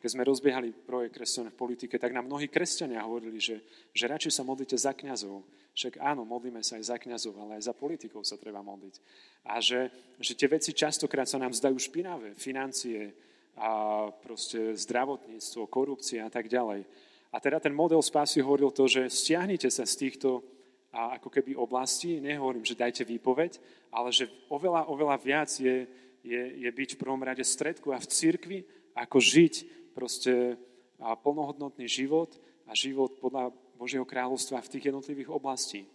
[0.00, 3.60] Keď sme rozbiehali projekt kresťan v politike, tak nám mnohí kresťania hovorili, že,
[3.92, 5.44] že radšej sa modlite za kňazov.
[5.76, 8.96] Však áno, modlíme sa aj za kňazov, ale aj za politikov sa treba modliť.
[9.44, 12.32] A že, že tie veci častokrát sa nám zdajú špinavé.
[12.32, 13.12] Financie,
[13.60, 16.88] a proste zdravotníctvo, korupcia a tak ďalej.
[17.30, 20.40] A teda ten model spásy hovoril to, že stiahnite sa z týchto
[20.90, 22.18] ako keby oblasti.
[22.18, 23.62] Nehovorím, že dajte výpoveď,
[23.94, 25.86] ale že oveľa, oveľa viac je,
[26.22, 28.58] je, je byť v prvom rade v stredku a v cirkvi,
[28.94, 29.54] ako žiť
[29.94, 30.58] proste
[31.00, 32.36] a plnohodnotný život
[32.68, 33.50] a život podľa
[33.80, 35.88] Božieho kráľovstva v tých jednotlivých oblastí.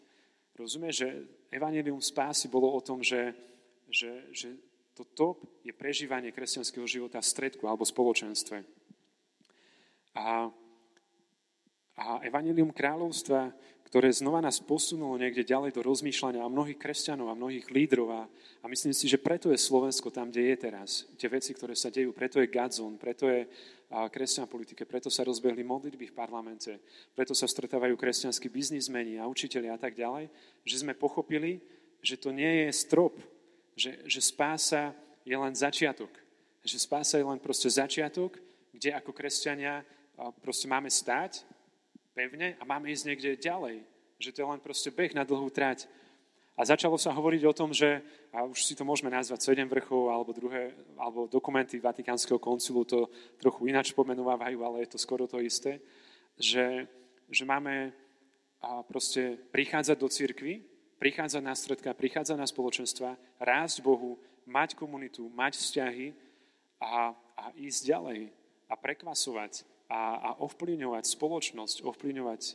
[0.57, 1.09] Rozumieš, že
[1.53, 3.37] evanelium spásy bolo o tom, že,
[3.85, 4.49] že, že
[4.97, 8.65] to top je prežívanie kresťanského života v stredku alebo spoločenstve.
[10.17, 10.49] A,
[11.99, 13.53] a evanelium kráľovstva,
[13.95, 18.27] ktoré znova nás posunulo niekde ďalej do rozmýšľania a mnohých kresťanov a mnohých lídrov a,
[18.59, 21.07] a myslím si, že preto je Slovensko tam, kde je teraz.
[21.15, 23.47] Tie veci, ktoré sa dejú, preto je Gadzon, preto je
[23.87, 26.75] kresťan politike, preto sa rozbehli modlitby v parlamente,
[27.15, 30.27] preto sa stretávajú kresťanskí biznismeni a učiteľi a tak ďalej,
[30.67, 31.63] že sme pochopili,
[32.03, 33.15] že to nie je strop,
[33.79, 34.91] že, že spása
[35.23, 36.11] je len začiatok.
[36.67, 38.43] Že spása je len proste začiatok,
[38.75, 39.87] kde ako kresťania
[40.43, 41.54] proste máme stáť
[42.15, 43.83] pevne a máme ísť niekde ďalej.
[44.23, 45.91] Že to je len proste beh na dlhú trať.
[46.55, 47.99] A začalo sa hovoriť o tom, že,
[48.31, 53.11] a už si to môžeme nazvať sedem vrchov, alebo, druhé, alebo dokumenty Vatikánskeho koncilu to
[53.43, 55.83] trochu ináč pomenovávajú, ale je to skoro to isté,
[56.39, 56.87] že,
[57.27, 57.91] že máme
[58.63, 60.63] a proste prichádzať do cirkvy,
[60.97, 66.15] prichádzať na stredka, prichádzať na spoločenstva, rásť Bohu, mať komunitu, mať vzťahy
[66.81, 68.33] a, a ísť ďalej
[68.65, 72.53] a prekvasovať a, a ovplyvňovať spoločnosť, ovplyvňovať a,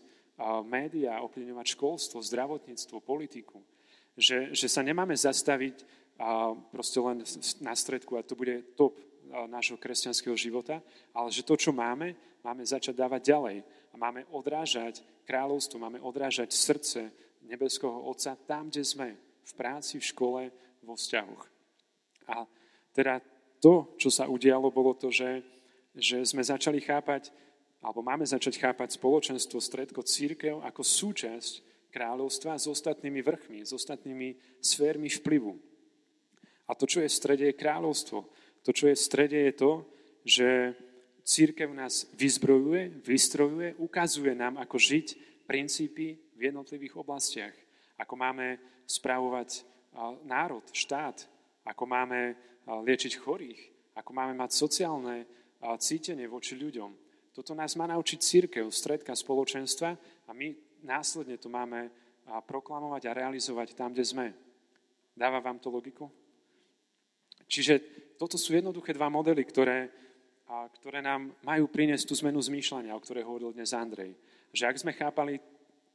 [0.67, 3.63] médiá, ovplyvňovať školstvo, zdravotníctvo, politiku
[4.21, 5.83] že, že sa nemáme zastaviť
[6.21, 7.25] a proste len
[7.65, 9.01] na stredku a to bude top
[9.49, 10.85] nášho kresťanského života,
[11.17, 12.13] ale že to, čo máme,
[12.45, 13.57] máme začať dávať ďalej.
[13.91, 17.09] A máme odrážať kráľovstvo, máme odrážať srdce
[17.47, 19.09] nebeského Otca tam, kde sme.
[19.47, 20.43] V práci, v škole,
[20.83, 21.43] vo vzťahoch.
[22.31, 22.47] A
[22.95, 23.19] teda
[23.59, 25.43] to, čo sa udialo, bolo to, že,
[25.97, 27.35] že sme začali chápať,
[27.81, 34.37] alebo máme začať chápať spoločenstvo, stredko, církev ako súčasť kráľovstva s ostatnými vrchmi, s ostatnými
[34.63, 35.59] sférmi vplyvu.
[36.71, 38.19] A to, čo je v strede, je kráľovstvo.
[38.63, 39.73] To, čo je v strede, je to,
[40.23, 40.49] že
[41.27, 45.07] církev nás vyzbrojuje, vystrojuje, ukazuje nám, ako žiť
[45.51, 47.57] princípy v jednotlivých oblastiach.
[47.99, 49.67] Ako máme správovať
[50.23, 51.27] národ, štát,
[51.67, 53.61] ako máme liečiť chorých,
[53.99, 55.27] ako máme mať sociálne
[55.81, 56.91] cítenie voči ľuďom.
[57.31, 59.95] Toto nás má naučiť církev, stredka spoločenstva
[60.27, 61.93] a my následne to máme
[62.47, 64.27] proklamovať a realizovať tam, kde sme.
[65.15, 66.09] Dáva vám to logiku?
[67.51, 67.83] Čiže
[68.15, 69.91] toto sú jednoduché dva modely, ktoré,
[70.47, 74.15] a, ktoré nám majú priniesť tú zmenu zmýšľania, o ktorej hovoril dnes Andrej.
[74.55, 75.43] Že ak sme chápali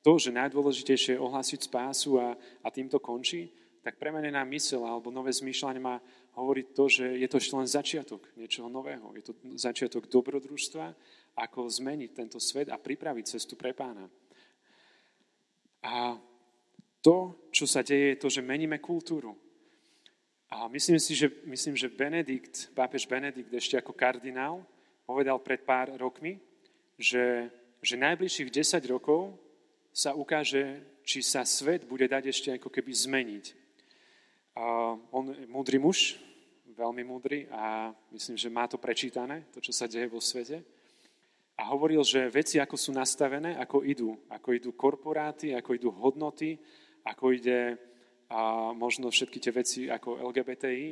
[0.04, 3.50] to, že najdôležitejšie je ohlásiť spásu a, a týmto končí,
[3.86, 6.02] tak premenená mysel alebo nové zmýšľanie má
[6.36, 9.16] hovoriť to, že je to ešte len začiatok niečoho nového.
[9.16, 10.86] Je to začiatok dobrodružstva,
[11.36, 14.08] ako zmeniť tento svet a pripraviť cestu pre pána.
[15.86, 16.20] A
[17.00, 19.38] to, čo sa deje, je to, že meníme kultúru.
[20.50, 24.66] A myslím si, že, myslím, že Benedikt, pápež Benedikt ešte ako kardinál
[25.06, 26.42] povedal pred pár rokmi,
[26.98, 27.50] že,
[27.84, 29.38] že najbližších 10 rokov
[29.94, 33.65] sa ukáže, či sa svet bude dať ešte ako keby zmeniť.
[34.56, 36.16] A on je múdry muž,
[36.76, 40.64] veľmi múdry a myslím, že má to prečítané, to, čo sa deje vo svete
[41.56, 44.12] a hovoril, že veci, ako sú nastavené, ako idú.
[44.28, 46.60] Ako idú korporáty, ako idú hodnoty,
[47.08, 47.80] ako ide
[48.26, 50.88] a možno všetky tie veci ako LGBTI.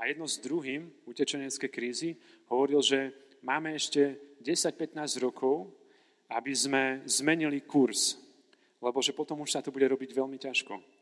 [0.00, 2.16] A jedno s druhým, utečenecké krízy,
[2.48, 3.12] hovoril, že
[3.44, 5.68] máme ešte 10-15 rokov,
[6.32, 8.16] aby sme zmenili kurz.
[8.80, 10.95] Lebo že potom už sa to bude robiť veľmi ťažko.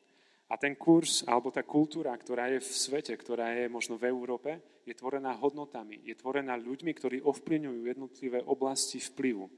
[0.53, 4.61] A ten kurz, alebo tá kultúra, ktorá je v svete, ktorá je možno v Európe,
[4.85, 9.49] je tvorená hodnotami, je tvorená ľuďmi, ktorí ovplyvňujú jednotlivé oblasti vplyvu.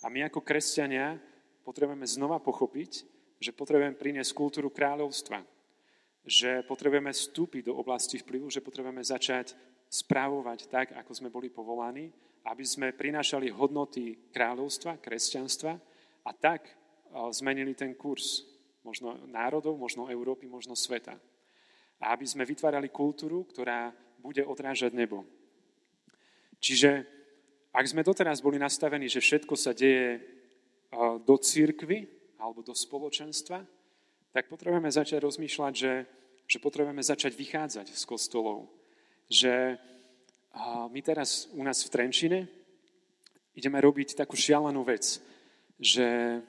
[0.00, 1.20] A my ako kresťania
[1.60, 3.04] potrebujeme znova pochopiť,
[3.36, 5.44] že potrebujeme priniesť kultúru kráľovstva,
[6.24, 9.52] že potrebujeme vstúpiť do oblasti vplyvu, že potrebujeme začať
[9.92, 12.08] správovať tak, ako sme boli povolaní,
[12.48, 15.76] aby sme prinášali hodnoty kráľovstva, kresťanstva
[16.24, 16.64] a tak
[17.36, 18.48] zmenili ten kurz
[18.84, 21.16] možno národov, možno Európy, možno sveta.
[22.00, 25.24] A aby sme vytvárali kultúru, ktorá bude odrážať nebo.
[26.60, 27.04] Čiže
[27.72, 30.20] ak sme doteraz boli nastavení, že všetko sa deje
[31.24, 32.08] do církvy
[32.40, 33.62] alebo do spoločenstva,
[34.30, 35.94] tak potrebujeme začať rozmýšľať, že,
[36.46, 38.66] že potrebujeme začať vychádzať z kostolov.
[39.30, 39.78] Že
[40.90, 42.40] my teraz u nás v Trenčine
[43.54, 45.22] ideme robiť takú šialenú vec,
[45.78, 46.40] že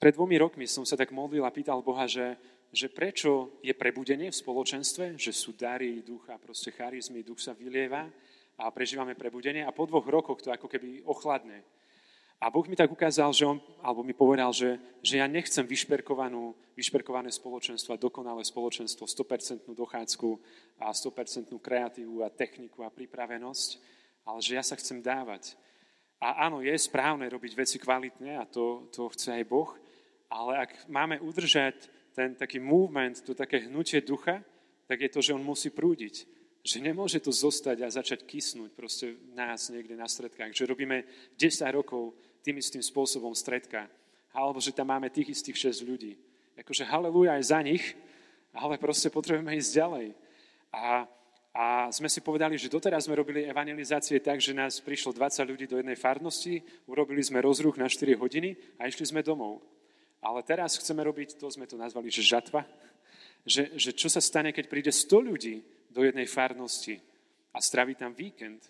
[0.00, 2.40] pred dvomi rokmi som sa tak modlil a pýtal Boha, že,
[2.72, 8.08] že prečo je prebudenie v spoločenstve, že sú dary ducha, proste charizmy, duch sa vylieva
[8.56, 11.60] a prežívame prebudenie a po dvoch rokoch to ako keby ochladne.
[12.40, 16.56] A Boh mi tak ukázal, že on, alebo mi povedal, že, že ja nechcem vyšperkovanú,
[16.72, 20.28] vyšperkované spoločenstvo a dokonalé spoločenstvo, 100% dochádzku
[20.80, 23.68] a 100% kreatívu a techniku a pripravenosť,
[24.24, 25.52] ale že ja sa chcem dávať.
[26.16, 29.76] A áno, je správne robiť veci kvalitne a to, to chce aj Boh,
[30.30, 34.38] ale ak máme udržať ten taký movement, to také hnutie ducha,
[34.86, 36.26] tak je to, že on musí prúdiť.
[36.62, 40.54] Že nemôže to zostať a začať kysnúť proste nás niekde na stredkách.
[40.54, 41.02] Že robíme
[41.34, 42.14] 10 rokov
[42.46, 43.90] tým istým spôsobom stredka.
[44.30, 46.14] Alebo že tam máme tých istých 6 ľudí.
[46.60, 47.96] Akože haleluja aj za nich,
[48.52, 50.06] ale proste potrebujeme ísť ďalej.
[50.70, 51.08] A,
[51.56, 55.64] a sme si povedali, že doteraz sme robili evangelizácie tak, že nás prišlo 20 ľudí
[55.64, 59.64] do jednej farnosti, urobili sme rozruch na 4 hodiny a išli sme domov.
[60.20, 62.68] Ale teraz chceme robiť, to sme to nazvali, že žatva,
[63.44, 67.00] že, že čo sa stane, keď príde 100 ľudí do jednej farnosti
[67.56, 68.60] a straví tam víkend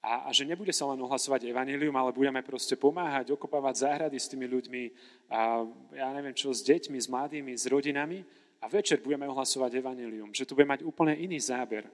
[0.00, 4.32] a, a že nebude sa len ohlasovať evanelium, ale budeme proste pomáhať, okopávať záhrady s
[4.32, 4.82] tými ľuďmi,
[5.28, 8.24] a ja neviem čo, s deťmi, s mladými, s rodinami
[8.60, 10.32] a večer budeme ohlasovať evanelium.
[10.32, 11.84] Že tu bude mať úplne iný záber.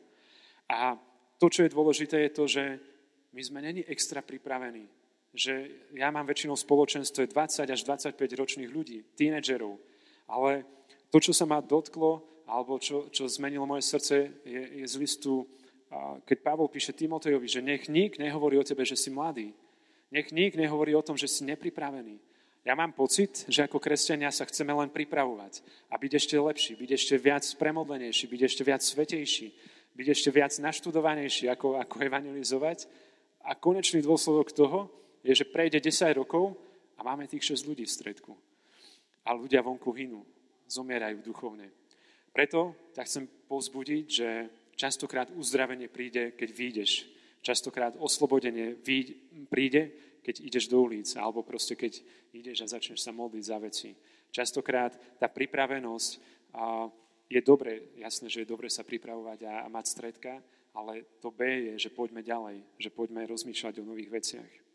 [0.70, 0.94] A
[1.42, 2.64] to, čo je dôležité, je to, že
[3.34, 4.86] my sme není extra pripravení.
[5.36, 9.76] Že ja mám väčšinou spoločenstvo 20 až 25 ročných ľudí, tínedžerov.
[10.32, 10.64] Ale
[11.12, 15.44] to, čo sa ma dotklo, alebo čo, čo zmenilo moje srdce, je, je z listu
[16.26, 19.54] keď Pavol píše Timotejovi, že nech nik nehovorí o tebe, že si mladý.
[20.10, 22.18] Nech nik nehovorí o tom, že si nepripravený.
[22.66, 26.90] Ja mám pocit, že ako kresťania sa chceme len pripravovať a byť ešte lepší, byť
[26.98, 29.54] ešte viac premodlenejší, byť ešte viac svetejší,
[29.94, 32.90] byť ešte viac naštudovanejší, ako, ako evangelizovať.
[33.46, 34.90] A konečný dôsledok toho
[35.24, 36.56] je, že prejde 10 rokov
[36.96, 38.32] a máme tých 6 ľudí v stredku.
[39.26, 40.22] A ľudia vonku hynú,
[40.66, 41.70] zomierajú duchovne.
[42.30, 44.28] Preto ťa chcem pozbudiť, že
[44.76, 47.08] Častokrát uzdravenie príde, keď vyjdeš.
[47.40, 48.76] Častokrát oslobodenie
[49.48, 49.82] príde,
[50.20, 51.96] keď ideš do ulic, alebo proste keď
[52.36, 53.96] ideš a začneš sa modliť za veci.
[54.28, 56.10] Častokrát tá pripravenosť
[57.32, 60.44] je dobre, jasné, že je dobre sa pripravovať a, a mať stredka,
[60.76, 64.65] ale to B je, že poďme ďalej, že poďme rozmýšľať o nových veciach.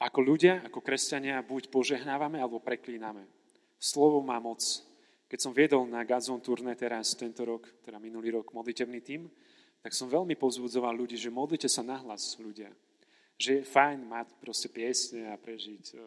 [0.00, 3.26] Ako ľudia, ako kresťania, buď požehnávame, alebo preklíname.
[3.76, 4.62] Slovo má moc.
[5.30, 9.30] Keď som viedol na Gazon turné teraz tento rok, teda minulý rok, modlitevný tým,
[9.80, 12.68] tak som veľmi pozbudzoval ľudí, že modlite sa nahlas ľudia.
[13.40, 16.00] Že je fajn mať proste piesne a prežiť uh,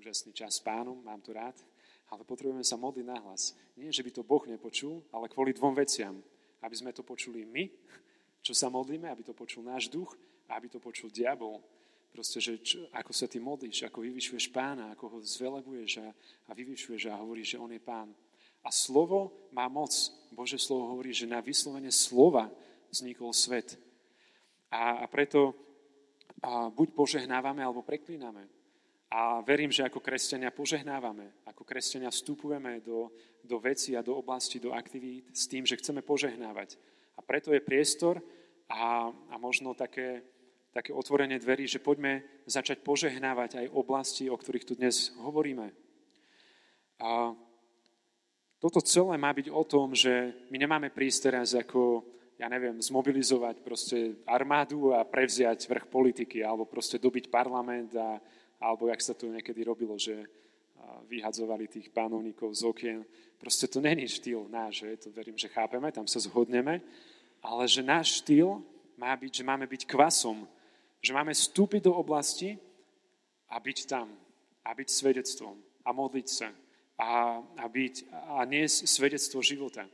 [0.00, 1.54] úžasný čas s pánom, mám to rád,
[2.10, 3.54] ale potrebujeme sa modliť nahlas.
[3.78, 6.18] Nie, že by to Boh nepočul, ale kvôli dvom veciam.
[6.58, 7.70] Aby sme to počuli my,
[8.42, 10.12] čo sa modlíme, aby to počul náš duch
[10.50, 11.62] a aby to počul diabol.
[12.14, 16.14] Proste, že čo, ako sa ty modlíš, ako vyvyšuješ pána, ako ho zvelebuješ a,
[16.46, 18.14] a vyvyšuješ a hovoríš, že on je pán.
[18.62, 19.90] A slovo má moc.
[20.30, 22.54] Bože slovo hovorí, že na vyslovene slova
[22.94, 23.74] vznikol svet.
[24.70, 25.58] A, a preto
[26.44, 28.46] a buď požehnávame, alebo preklíname.
[29.08, 33.08] A verím, že ako kresťania požehnávame, ako kresťania vstupujeme do,
[33.40, 36.76] do veci a do oblasti, do aktivít s tým, že chceme požehnávať.
[37.16, 38.18] A preto je priestor
[38.66, 40.26] a, a možno také,
[40.74, 45.70] také otvorenie dverí, že poďme začať požehnávať aj oblasti, o ktorých tu dnes hovoríme.
[46.98, 47.30] A
[48.58, 52.02] toto celé má byť o tom, že my nemáme prísť teraz ako,
[52.42, 58.18] ja neviem, zmobilizovať proste armádu a prevziať vrch politiky, alebo proste dobiť parlament, a,
[58.58, 60.26] alebo jak sa to niekedy robilo, že
[61.06, 63.00] vyhadzovali tých pánovníkov z okien.
[63.38, 65.06] Proste to není štýl náš, že?
[65.06, 66.82] to verím, že chápeme, tam sa zhodneme,
[67.44, 68.58] ale že náš štýl
[68.96, 70.48] má byť, že máme byť kvasom,
[71.04, 72.56] že máme vstúpiť do oblasti
[73.52, 74.08] a byť tam,
[74.64, 76.48] a byť svedectvom a modliť sa
[76.96, 79.84] a, a, byť, a niesť svedectvo života.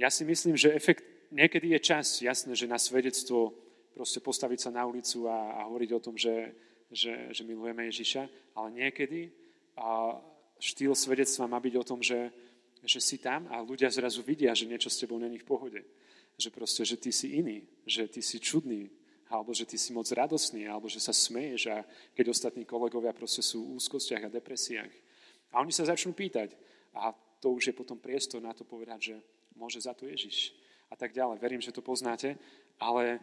[0.00, 3.52] Ja si myslím, že efekt, niekedy je čas, jasné, že na svedectvo
[3.92, 6.56] proste postaviť sa na ulicu a, a hovoriť o tom, že,
[6.88, 9.28] že, že milujeme Ježiša, ale niekedy
[9.76, 10.16] a
[10.56, 12.32] štýl svedectva má byť o tom, že,
[12.80, 15.80] že si tam a ľudia zrazu vidia, že niečo s tebou není v pohode.
[16.36, 18.88] Že proste, že ty si iný, že ty si čudný,
[19.26, 21.82] alebo že ty si moc radosný, alebo že sa smeješ a
[22.14, 24.92] keď ostatní kolegovia proste sú v úzkostiach a depresiách.
[25.54, 26.54] A oni sa začnú pýtať.
[26.94, 27.10] A
[27.42, 29.16] to už je potom priestor na to povedať, že
[29.58, 30.54] môže za to Ježiš.
[30.90, 31.42] A tak ďalej.
[31.42, 32.38] Verím, že to poznáte.
[32.78, 33.18] Ale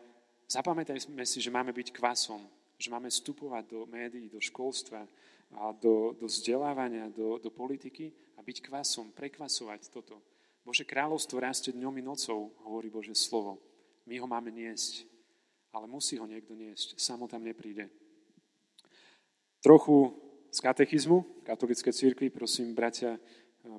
[0.51, 2.43] zapamätajme si, že máme byť kvasom.
[2.75, 5.07] Že máme vstupovať do médií, do školstva,
[5.53, 10.17] a do, do vzdelávania, do, do politiky a byť kvasom, prekvasovať toto.
[10.63, 13.59] Bože kráľovstvo rastie dňom i nocou, hovorí Bože slovo.
[14.07, 15.05] My ho máme niesť,
[15.73, 17.01] ale musí ho niekto niesť.
[17.01, 17.89] Samo tam nepríde.
[19.59, 20.13] Trochu
[20.53, 22.29] z katechizmu katolíckej církvy.
[22.29, 23.17] Prosím, bratia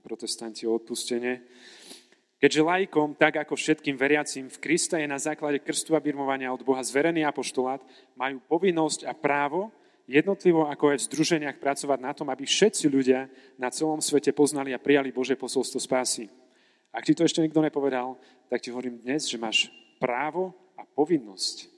[0.03, 1.47] protestanti, o odpustenie.
[2.43, 6.53] Keď Keďže lajkom, tak ako všetkým veriacim v Krista je na základe krstu a birmovania
[6.53, 7.81] od Boha zverený apoštolát,
[8.13, 9.73] majú povinnosť a právo
[10.05, 14.77] jednotlivo ako aj v združeniach pracovať na tom, aby všetci ľudia na celom svete poznali
[14.77, 16.29] a prijali Bože posolstvo spásy.
[16.93, 18.21] Ak ti to ešte nikto nepovedal,
[18.53, 21.74] tak ti hovorím dnes, že máš právo a povinnosť.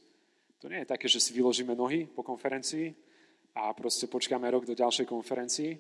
[0.67, 2.91] To nie je také, že si vyložíme nohy po konferencii
[3.55, 5.79] a proste počkáme rok do ďalšej konferencii.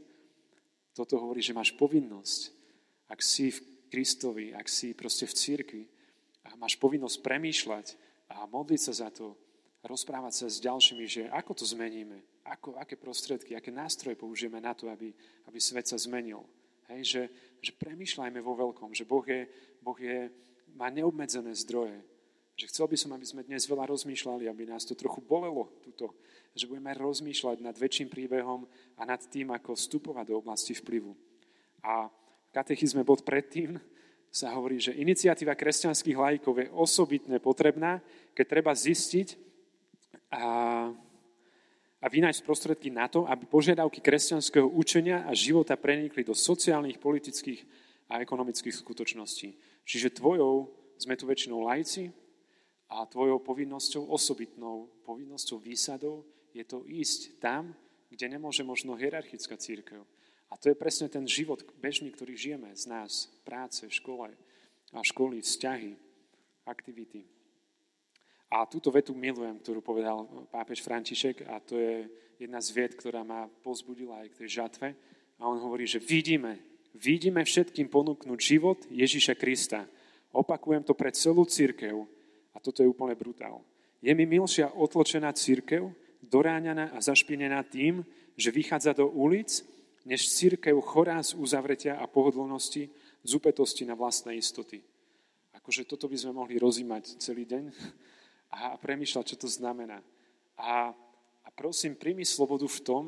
[0.94, 2.54] Toto hovorí, že máš povinnosť.
[3.10, 5.82] Ak si v Kristovi, ak si proste v církvi
[6.46, 7.98] a máš povinnosť premýšľať
[8.30, 9.34] a modliť sa za to,
[9.82, 14.70] rozprávať sa s ďalšími, že ako to zmeníme, ako, aké prostriedky, aké nástroje použijeme na
[14.70, 15.10] to, aby,
[15.50, 16.46] aby svet sa zmenil.
[16.94, 17.22] Hej, že,
[17.58, 19.50] že premýšľajme vo veľkom, že Boh, je,
[19.82, 20.30] boh je,
[20.78, 21.98] má neobmedzené zdroje.
[22.56, 26.16] Že chcel by som, aby sme dnes veľa rozmýšľali, aby nás to trochu bolelo, tuto,
[26.56, 28.64] že budeme rozmýšľať nad väčším príbehom
[28.96, 31.12] a nad tým, ako vstupovať do oblasti vplyvu.
[31.84, 32.08] A
[32.56, 33.76] katechizme bod predtým
[34.32, 38.00] sa hovorí, že iniciatíva kresťanských lajkov je osobitne potrebná,
[38.32, 39.36] keď treba zistiť
[40.32, 40.44] a,
[42.00, 47.60] a vynájsť prostredky na to, aby požiadavky kresťanského učenia a života prenikli do sociálnych, politických
[48.08, 49.52] a ekonomických skutočností.
[49.84, 52.08] Čiže tvojou, sme tu väčšinou lajci,
[52.90, 56.22] a tvojou povinnosťou, osobitnou povinnosťou, výsadou
[56.54, 57.74] je to ísť tam,
[58.10, 60.06] kde nemôže možno hierarchická církev,
[60.50, 64.30] a to je presne ten život bežný, ktorý žijeme z nás, práce, škole,
[64.94, 65.98] a školy, vzťahy,
[66.70, 67.26] aktivity.
[68.46, 70.22] A túto vetu milujem, ktorú povedal
[70.54, 72.06] pápež František a to je
[72.38, 74.88] jedna z vied, ktorá ma pozbudila aj k tej žatve.
[75.36, 76.62] A on hovorí, že vidíme,
[76.94, 79.90] vidíme všetkým ponúknuť život Ježíša Krista.
[80.30, 82.06] Opakujem to pre celú církev
[82.56, 83.60] a toto je úplne brutál.
[84.00, 85.92] Je mi milšia otločená církev,
[86.24, 88.00] doráňaná a zašpinená tým,
[88.36, 89.60] že vychádza do ulic
[90.08, 92.88] než církev chorá z uzavretia a pohodlnosti,
[93.26, 94.80] z upetosti na vlastné istoty.
[95.52, 97.64] Akože toto by sme mohli rozímať celý deň
[98.54, 99.98] a premýšľať, čo to znamená.
[100.56, 100.94] A,
[101.42, 103.04] a prosím, príjmi slobodu v tom,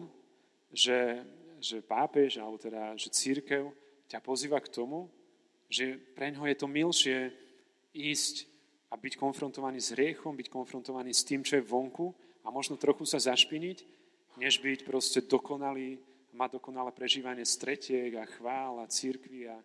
[0.75, 1.23] že,
[1.63, 3.71] že pápež, alebo teda, že církev
[4.11, 5.07] ťa pozýva k tomu,
[5.71, 7.19] že pre ňoho je to milšie
[7.95, 8.58] ísť
[8.89, 12.13] a byť konfrontovaný s riechom, byť konfrontovaný s tým, čo je vonku
[12.45, 13.85] a možno trochu sa zašpiniť,
[14.41, 16.01] než byť proste dokonalý
[16.37, 19.57] má dokonalé prežívanie stretiek a chvál a církvy a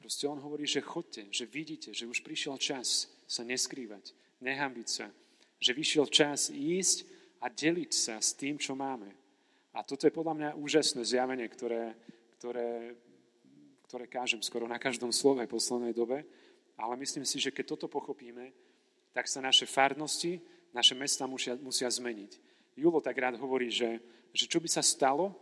[0.00, 5.06] proste on hovorí, že chodte, že vidíte, že už prišiel čas sa neskrývať, nehambiť sa,
[5.60, 7.04] že vyšiel čas ísť
[7.44, 9.12] a deliť sa s tým, čo máme.
[9.70, 11.94] A toto je podľa mňa úžasné zjavenie, ktoré,
[12.40, 12.96] ktoré,
[13.86, 16.26] ktoré kážem skoro na každom slove v poslednej dobe,
[16.80, 18.56] ale myslím si, že keď toto pochopíme,
[19.12, 20.40] tak sa naše farnosti,
[20.72, 22.40] naše mesta musia, musia zmeniť.
[22.78, 24.00] Julo tak rád hovorí, že,
[24.32, 25.36] že čo by sa stalo,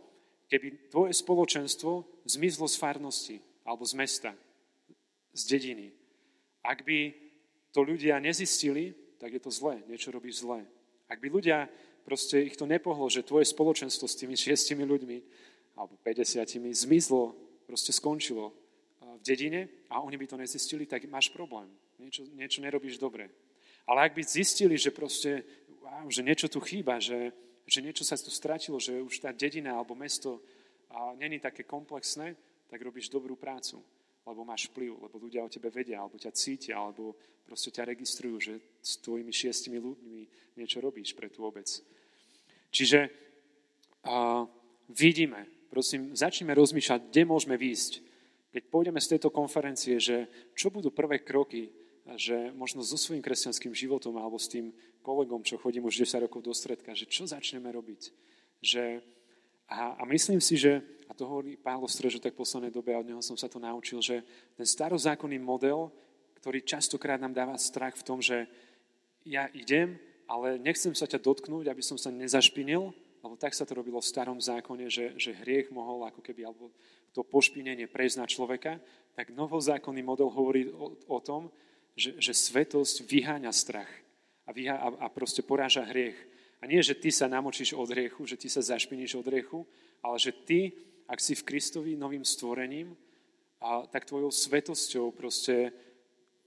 [0.51, 4.31] keby tvoje spoločenstvo zmizlo z farnosti alebo z mesta,
[5.31, 5.93] z dediny.
[6.65, 7.13] Ak by
[7.71, 10.65] to ľudia nezistili, tak je to zlé, niečo robíš zlé.
[11.07, 11.69] Ak by ľudia,
[12.03, 15.17] proste ich to nepohlo, že tvoje spoločenstvo s tými šiestimi ľuďmi
[15.77, 17.37] alebo 50 zmizlo,
[17.69, 18.51] proste skončilo
[19.19, 19.61] v dedine
[19.91, 21.67] a oni by to nezistili, tak máš problém.
[21.99, 23.27] Niečo, niečo nerobíš dobre.
[23.83, 25.43] Ale ak by zistili, že proste,
[25.83, 27.35] wow, že niečo tu chýba, že,
[27.67, 30.39] že niečo sa tu stratilo, že už tá dedina alebo mesto
[30.89, 32.37] a není také komplexné,
[32.69, 33.81] tak robíš dobrú prácu,
[34.23, 37.17] lebo máš vplyv, lebo ľudia o tebe vedia, alebo ťa cítia, alebo
[37.49, 40.19] proste ťa registrujú, že s tvojimi šiestimi ľuďmi
[40.55, 41.65] niečo robíš pre tú obec.
[42.69, 43.09] Čiže
[44.05, 44.45] a,
[44.93, 48.08] vidíme, prosím, začneme rozmýšľať, kde môžeme výjsť.
[48.49, 50.25] Keď pôjdeme z tejto konferencie, že
[50.57, 51.69] čo budú prvé kroky,
[52.17, 54.73] že možno so svojím kresťanským životom alebo s tým
[55.05, 58.01] kolegom, čo chodím už 10 rokov do stredka, že čo začneme robiť.
[58.65, 59.05] Že,
[59.69, 63.01] a, a myslím si, že, a to hovorí Pálo Strežo tak v poslednej dobe, a
[63.01, 64.25] od neho som sa to naučil, že
[64.57, 65.93] ten starozákonný model,
[66.41, 68.49] ktorý častokrát nám dáva strach v tom, že
[69.27, 72.89] ja idem, ale nechcem sa ťa dotknúť, aby som sa nezašpinil,
[73.19, 76.71] lebo tak sa to robilo v starom zákone, že, že hriech mohol ako keby, alebo
[77.13, 78.77] to pošpinenie prejsť na človeka,
[79.17, 81.51] tak novozákonný model hovorí o, o tom,
[81.97, 83.89] že, že svetosť vyháňa strach
[84.47, 86.15] a, vyhá, a, a proste poráža hriech.
[86.59, 89.63] A nie, že ty sa namočíš od hriechu, že ty sa zašpiníš od hriechu,
[90.03, 90.71] ale že ty,
[91.07, 92.95] ak si v Kristovi novým stvorením,
[93.59, 95.75] a, tak tvojou svetosťou proste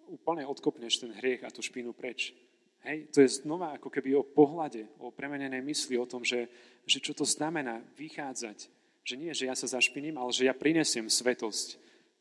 [0.09, 2.37] úplne odkopneš ten hriech a tú špinu preč.
[2.83, 6.51] Hej, to je znova ako keby o pohľade, o premenenej mysli, o tom, že,
[6.83, 8.67] že čo to znamená vychádzať.
[9.03, 11.79] Že nie, že ja sa zašpiním, ale že ja prinesiem svetosť.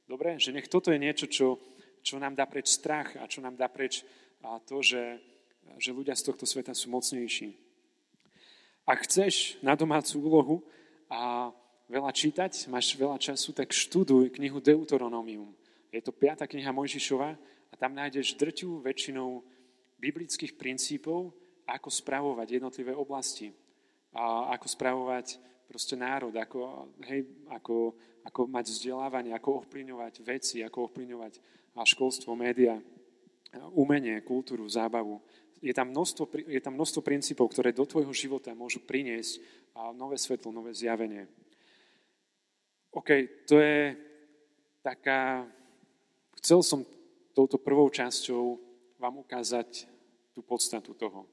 [0.10, 0.42] Dobre?
[0.42, 1.62] Že nech toto je niečo, čo,
[2.02, 4.02] čo nám dá preč strach a čo nám dá preč
[4.66, 5.22] to, že,
[5.78, 7.54] že ľudia z tohto sveta sú mocnejší.
[8.90, 10.56] Ak chceš na domácu úlohu
[11.06, 11.54] a
[11.86, 15.54] veľa čítať, máš veľa času, tak študuj knihu Deuteronomium.
[15.94, 16.50] Je to 5.
[16.50, 17.30] kniha Mojžišova
[17.72, 19.46] a tam nájdeš drťu väčšinou
[20.02, 21.30] biblických princípov,
[21.70, 23.54] ako spravovať jednotlivé oblasti.
[24.12, 25.38] A ako spravovať
[25.72, 27.95] proste národ, ako, hej, ako,
[28.28, 31.39] ako mať vzdelávanie, ako ovplyvňovať veci, ako ovplyvňovať
[31.80, 32.76] školstvo, média,
[33.72, 35.24] umenie, kultúru, zábavu.
[35.63, 39.39] Je tam, množstvo, je tam množstvo princípov, ktoré do tvojho života môžu priniesť
[39.95, 41.32] nové svetlo, nové zjavenie.
[42.91, 43.09] OK,
[43.47, 43.95] to je
[44.84, 45.47] taká...
[46.43, 46.84] Chcel som
[47.32, 48.59] touto prvou časťou
[48.99, 49.88] vám ukázať
[50.36, 51.24] tú podstatu toho,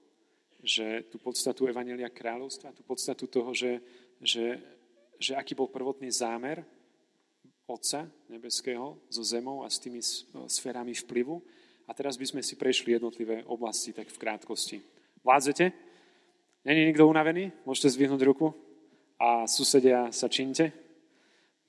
[0.63, 3.81] že tú podstatu Evanelia kráľovstva, tú podstatu toho, že,
[4.23, 4.59] že,
[5.19, 6.63] že aký bol prvotný zámer
[7.69, 10.01] Otca nebeského so zemou a s tými
[10.49, 11.45] sférami vplyvu.
[11.85, 14.81] A teraz by sme si prešli jednotlivé oblasti tak v krátkosti.
[15.21, 15.73] Vládzete?
[16.65, 17.53] Není nikto unavený?
[17.69, 18.57] Môžete zdvihnúť ruku?
[19.21, 20.73] A susedia sa činte?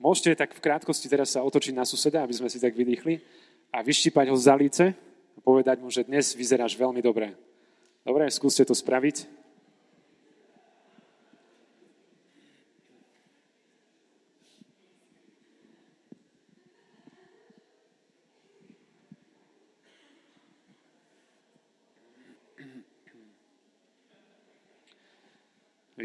[0.00, 3.20] Môžete tak v krátkosti teraz sa otočiť na suseda, aby sme si tak vydýchli
[3.68, 4.96] a vyštípať ho za líce
[5.36, 7.36] a povedať mu, že dnes vyzeráš veľmi dobre.
[8.00, 9.39] Dobre, skúste to spraviť.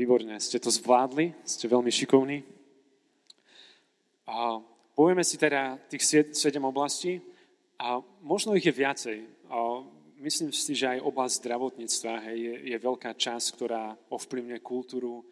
[0.06, 2.46] Výborne, ste to zvládli, ste veľmi šikovní.
[4.30, 4.62] A
[4.94, 7.26] povieme si teda tých sedem oblastí
[7.82, 9.26] a možno ich je viacej.
[9.50, 9.82] A
[10.22, 15.26] myslím si, že aj oblasť zdravotníctva hej, je, je veľká časť, ktorá ovplyvňuje kultúru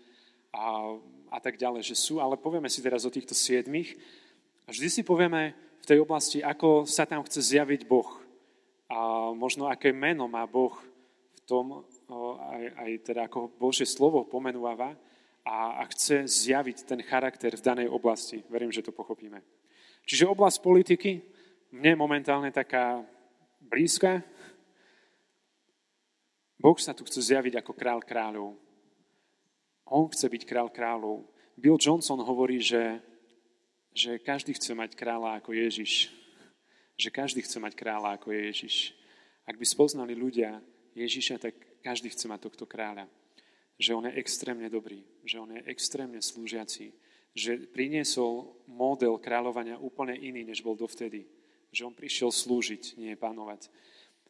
[0.50, 0.98] a,
[1.30, 3.94] a tak ďalej, že sú, ale povieme si teraz o týchto siedmých.
[4.66, 8.10] A vždy si povieme v tej oblasti, ako sa tam chce zjaviť Boh.
[8.90, 10.74] A možno aké meno má Boh
[11.38, 11.86] v tom,
[12.52, 14.76] aj, aj teda ako Božie slovo pomenúva
[15.44, 18.44] a, a chce zjaviť ten charakter v danej oblasti.
[18.48, 19.44] Verím, že to pochopíme.
[20.04, 21.24] Čiže oblasť politiky,
[21.72, 23.04] mne momentálne taká
[23.60, 24.24] blízka.
[26.60, 28.56] Boh sa tu chce zjaviť ako král kráľov.
[29.92, 31.28] On chce byť král kráľov.
[31.60, 33.04] Bill Johnson hovorí, že,
[33.92, 36.12] že každý chce mať kráľa ako Ježiš.
[36.96, 38.96] Že každý chce mať kráľa ako Ježiš.
[39.44, 40.64] Ak by spoznali ľudia
[40.96, 43.10] Ježiša, tak každý chce mať tohto kráľa.
[43.78, 46.94] Že on je extrémne dobrý, že on je extrémne slúžiaci,
[47.34, 51.26] že priniesol model kráľovania úplne iný, než bol dovtedy.
[51.74, 53.74] Že on prišiel slúžiť, nie panovať.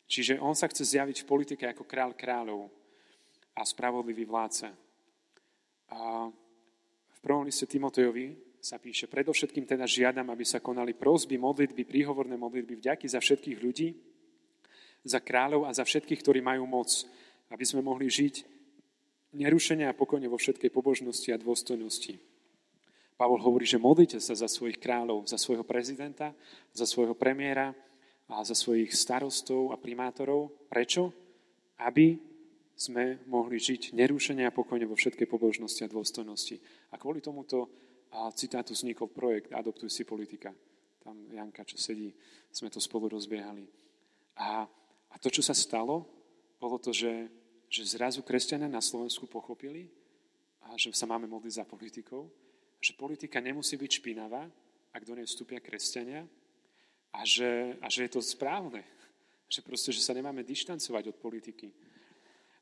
[0.08, 2.72] Čiže on sa chce zjaviť v politike ako král kráľov
[3.52, 4.72] a spravodlivý vládca.
[5.92, 6.32] A
[7.12, 12.40] v prvom liste Timotejovi sa píše, predovšetkým teda žiadam, aby sa konali prosby, modlitby, príhovorné
[12.40, 13.92] modlitby, vďaky za všetkých ľudí,
[15.04, 17.04] za kráľov a za všetkých, ktorí majú moc,
[17.52, 18.48] aby sme mohli žiť
[19.36, 22.18] nerušene a pokojne vo všetkej pobožnosti a dôstojnosti.
[23.14, 26.34] Pavol hovorí, že modlite sa za svojich kráľov, za svojho prezidenta,
[26.74, 27.76] za svojho premiéra
[28.26, 30.50] a za svojich starostov a primátorov.
[30.66, 31.14] Prečo?
[31.78, 32.18] Aby
[32.74, 36.58] sme mohli žiť nerušene a pokojne vo všetkej pobožnosti a dôstojnosti.
[36.90, 37.70] A kvôli tomuto
[38.34, 40.50] citátu vznikol projekt Adoptuj si politika.
[41.02, 42.10] Tam Janka, čo sedí,
[42.50, 43.66] sme to spolu rozbiehali.
[44.42, 44.66] A,
[45.14, 46.10] a to, čo sa stalo,
[46.58, 47.30] bolo to, že
[47.74, 49.90] že zrazu kresťania na Slovensku pochopili,
[50.70, 52.30] a že sa máme modliť za politikov,
[52.78, 54.46] že politika nemusí byť špinavá,
[54.94, 56.22] ak do nej vstúpia kresťania
[57.10, 58.86] a že, a že je to správne.
[59.50, 61.74] Že proste, že sa nemáme dištancovať od politiky.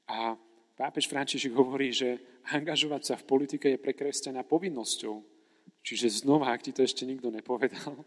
[0.07, 0.39] A
[0.79, 2.23] pápež František hovorí, že
[2.55, 5.19] angažovať sa v politike je pre kresťania povinnosťou.
[5.83, 7.99] Čiže znova, ak ti to ešte nikto nepovedal,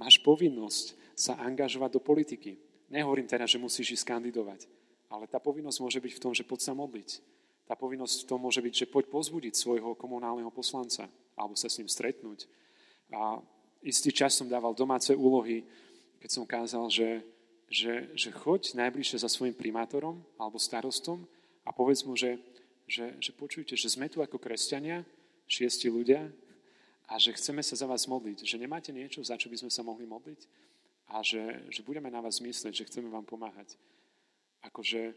[0.00, 2.56] máš povinnosť sa angažovať do politiky.
[2.86, 4.70] Nehovorím teraz, že musíš ísť kandidovať.
[5.10, 7.10] Ale tá povinnosť môže byť v tom, že poď sa modliť.
[7.66, 11.82] Tá povinnosť v tom môže byť, že poď pozbudiť svojho komunálneho poslanca alebo sa s
[11.82, 12.46] ním stretnúť.
[13.10, 13.42] A
[13.82, 15.66] istý čas som dával domáce úlohy,
[16.22, 17.22] keď som kázal, že,
[17.70, 21.26] že, že choď najbližšie za svojim primátorom alebo starostom
[21.66, 22.38] a povedz mu, že,
[22.86, 25.02] že, že počujte, že sme tu ako kresťania,
[25.46, 26.26] šiesti ľudia
[27.06, 29.86] a že chceme sa za vás modliť, že nemáte niečo, za čo by sme sa
[29.86, 30.40] mohli modliť
[31.10, 33.78] a že, že budeme na vás myslieť, že chceme vám pomáhať
[34.66, 35.14] akože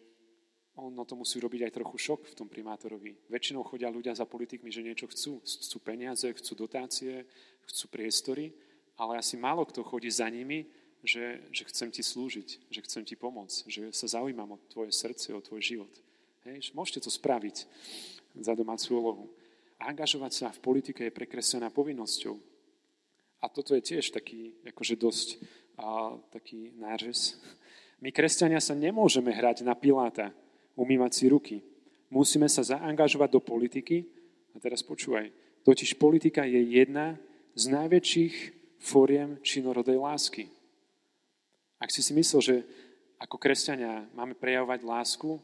[0.79, 3.27] ono to musí robiť aj trochu šok v tom primátorovi.
[3.27, 5.43] Väčšinou chodia ľudia za politikmi, že niečo chcú.
[5.43, 7.27] Chcú peniaze, chcú dotácie,
[7.67, 8.55] chcú priestory,
[8.95, 10.71] ale asi málo kto chodí za nimi,
[11.03, 15.35] že, že chcem ti slúžiť, že chcem ti pomôcť, že sa zaujímam o tvoje srdce,
[15.35, 15.91] o tvoj život.
[16.47, 17.67] Hej, môžete to spraviť
[18.39, 19.25] za domácu úlohu.
[19.83, 22.39] Angažovať sa v politike je prekreslená povinnosťou.
[23.43, 25.27] A toto je tiež taký, akože dosť
[25.79, 27.39] a, taký nářez,
[27.99, 30.31] my, kresťania, sa nemôžeme hrať na Piláta,
[30.79, 31.57] umývať si ruky.
[32.07, 34.07] Musíme sa zaangažovať do politiky.
[34.55, 35.31] A teraz počúvaj,
[35.67, 37.19] totiž politika je jedna
[37.59, 38.35] z najväčších
[38.79, 40.47] foriem činorodej lásky.
[41.79, 42.55] Ak si si myslel, že
[43.19, 45.39] ako kresťania máme prejavovať lásku,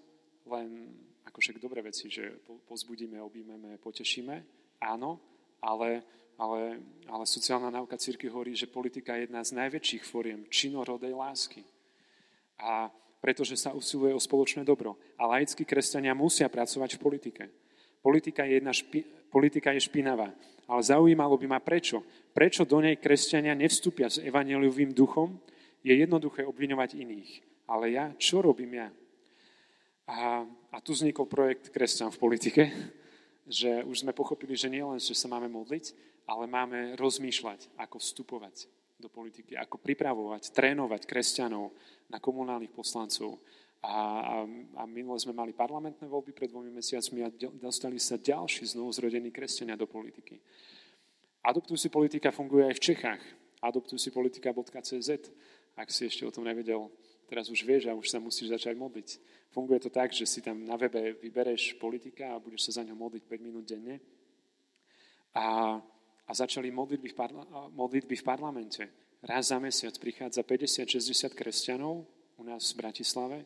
[0.47, 0.95] len
[1.27, 2.39] ako však dobré veci, že
[2.71, 4.35] pozbudíme, objímeme, potešíme,
[4.79, 5.19] áno,
[5.59, 11.15] ale, ale, ale sociálna náuka círky hovorí, že politika je jedna z najväčších fóriem činorodej
[11.15, 11.63] lásky.
[12.59, 12.91] A
[13.23, 15.01] pretože sa usiluje o spoločné dobro.
[15.17, 17.43] A laickí kresťania musia pracovať v politike.
[18.05, 19.01] Politika je, jedna špi,
[19.33, 20.29] politika je špinavá.
[20.69, 22.05] Ale zaujímalo by ma prečo.
[22.37, 25.41] Prečo do nej kresťania nevstúpia s evaneliovým duchom?
[25.81, 27.31] Je jednoduché obviňovať iných.
[27.65, 28.93] Ale ja, čo robím ja?
[30.05, 32.63] A, a tu vznikol projekt Kresťan v politike,
[33.49, 38.01] že už sme pochopili, že nie len, že sa máme modliť, ale máme rozmýšľať, ako
[38.01, 41.75] vstupovať do politiky, ako pripravovať, trénovať kresťanov
[42.09, 43.37] na komunálnych poslancov.
[43.85, 44.35] A, a,
[44.81, 47.29] a minule sme mali parlamentné voľby pred dvomi mesiacmi a
[47.61, 50.41] dostali sa ďalší znovuzrodení kresťania do politiky.
[51.45, 53.21] Adoptuj si politika funguje aj v Čechách.
[53.61, 55.09] Adoptuj si politika.cz,
[55.77, 56.89] ak si ešte o tom nevedel,
[57.29, 59.21] teraz už vieš a už sa musíš začať modliť.
[59.53, 62.97] Funguje to tak, že si tam na webe vybereš politika a budeš sa za ňo
[62.97, 64.01] modliť 5 minút denne.
[65.37, 65.77] A,
[66.25, 68.83] a začali modlitby v, parla, modlitby v parlamente.
[69.21, 72.05] Raz za mesiac prichádza 50-60 kresťanov
[72.37, 73.39] u nás v Bratislave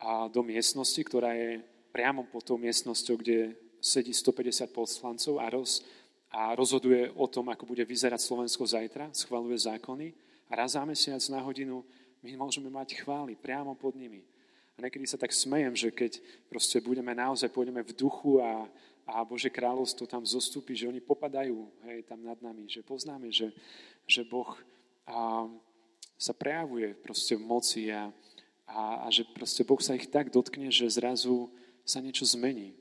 [0.00, 1.60] a do miestnosti, ktorá je
[1.92, 5.84] priamo pod tou miestnosťou, kde sedí 150 poslancov a, roz,
[6.32, 10.12] a rozhoduje o tom, ako bude vyzerať Slovensko zajtra, schvaluje zákony.
[10.52, 11.84] A raz za mesiac na hodinu
[12.20, 14.24] my môžeme mať chvály priamo pod nimi.
[14.76, 18.64] A niekedy sa tak smejem, že keď proste budeme naozaj, pôjdeme v duchu a,
[19.06, 23.52] a Bože kráľovstvo tam zostúpi, že oni popadajú hej, tam nad nami, že poznáme, že,
[24.04, 24.48] že Boh
[25.06, 25.48] a,
[26.20, 28.12] sa prejavuje proste v moci a,
[28.68, 31.48] a, a že proste Boh sa ich tak dotkne, že zrazu
[31.84, 32.76] sa niečo zmení.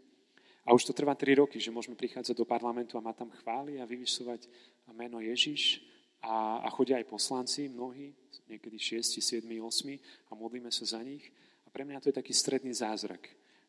[0.68, 3.82] A už to trvá 3 roky, že môžeme prichádzať do parlamentu a mať tam chváli
[3.82, 4.46] a vyvyšovať
[4.94, 5.82] meno Ježiš
[6.22, 8.14] a, a chodia aj poslanci, mnohí,
[8.46, 11.32] niekedy 6, 7, 8 a modlíme sa za nich.
[11.66, 13.24] A pre mňa to je taký stredný zázrak,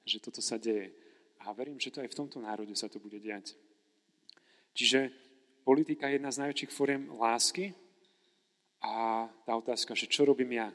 [0.04, 0.92] že toto sa deje.
[1.44, 3.56] A verím, že to aj v tomto národe sa to bude diať.
[4.76, 5.10] Čiže
[5.64, 7.72] politika je jedna z najväčších fóriem lásky
[8.80, 10.68] a tá otázka, že čo robím ja,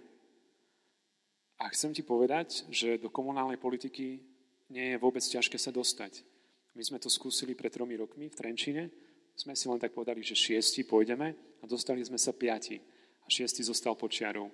[1.56, 4.20] a chcem ti povedať, že do komunálnej politiky
[4.68, 6.28] nie je vôbec ťažké sa dostať.
[6.76, 8.92] My sme to skúsili pred tromi rokmi v Trenčine.
[9.40, 12.76] Sme si len tak povedali, že šiesti pôjdeme a dostali sme sa piati.
[13.24, 14.52] A šiesti zostal počiarov.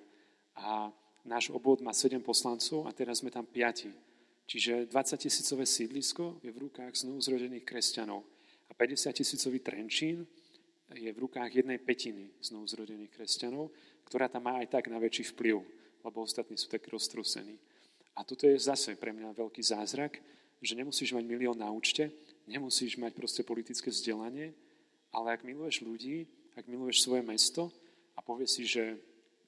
[0.53, 0.93] A
[1.25, 3.89] náš obvod má sedem poslancov a teraz sme tam piati.
[4.51, 8.27] Čiže 20 tisícové sídlisko je v rukách znovu zrodených kresťanov.
[8.67, 10.27] A 50 tisícový Trenčín
[10.91, 13.71] je v rukách jednej petiny znovu zrodených kresťanov,
[14.03, 15.63] ktorá tam má aj tak na väčší vplyv
[16.03, 17.57] lebo ostatní sú tak roztrúsení.
[18.17, 20.19] A toto je zase pre mňa veľký zázrak,
[20.61, 22.11] že nemusíš mať milión na účte,
[22.45, 24.53] nemusíš mať proste politické vzdelanie,
[25.09, 27.71] ale ak miluješ ľudí, ak miluješ svoje mesto
[28.13, 28.83] a povieš si, že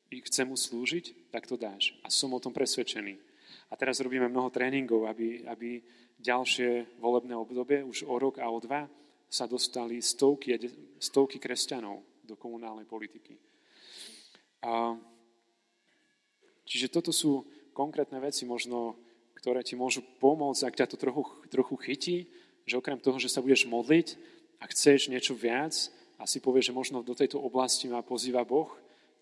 [0.10, 1.94] ich chce mu slúžiť, tak to dáš.
[2.06, 3.18] A som o tom presvedčený.
[3.74, 5.82] A teraz robíme mnoho tréningov, aby, aby
[6.22, 8.86] ďalšie volebné obdobie, už o rok a o dva,
[9.26, 10.54] sa dostali stovky,
[11.02, 13.34] stovky kresťanov do komunálnej politiky.
[14.62, 14.94] A
[16.64, 17.44] Čiže toto sú
[17.76, 18.96] konkrétne veci možno,
[19.36, 22.18] ktoré ti môžu pomôcť, ak ťa to trochu, trochu chytí,
[22.64, 24.16] že okrem toho, že sa budeš modliť
[24.64, 25.76] a chceš niečo viac
[26.16, 28.72] a si povieš, že možno do tejto oblasti ma pozýva Boh,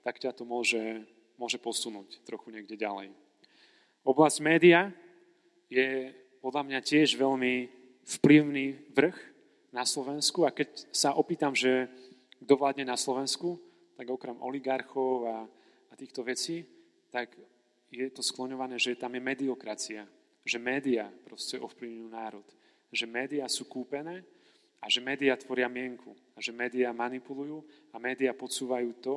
[0.05, 1.01] tak ťa to môže,
[1.41, 3.09] môže posunúť trochu niekde ďalej.
[4.01, 4.89] Oblasť média
[5.69, 6.09] je
[6.41, 7.69] podľa mňa tiež veľmi
[8.01, 9.17] vplyvný vrch
[9.69, 11.85] na Slovensku a keď sa opýtam, že
[12.41, 13.61] kto vládne na Slovensku,
[13.93, 16.65] tak okrem oligarchov a, a týchto vecí,
[17.13, 17.29] tak
[17.93, 20.09] je to skloňované, že tam je mediokracia,
[20.41, 22.47] že média proste ovplyvňujú národ,
[22.89, 24.25] že média sú kúpené
[24.81, 27.61] a že média tvoria mienku a že média manipulujú
[27.93, 29.15] a média podsúvajú to,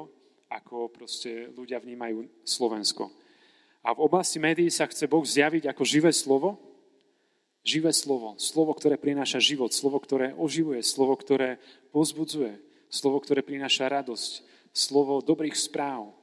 [0.53, 3.24] ako proste ľudia vnímajú Slovensko.
[3.85, 6.57] A v oblasti médií sa chce Boh zjaviť ako živé slovo,
[7.61, 11.61] živé slovo, slovo, ktoré prináša život, slovo, ktoré oživuje, slovo, ktoré
[11.93, 12.57] pozbudzuje,
[12.89, 14.41] slovo, ktoré prináša radosť,
[14.73, 16.17] slovo dobrých správ,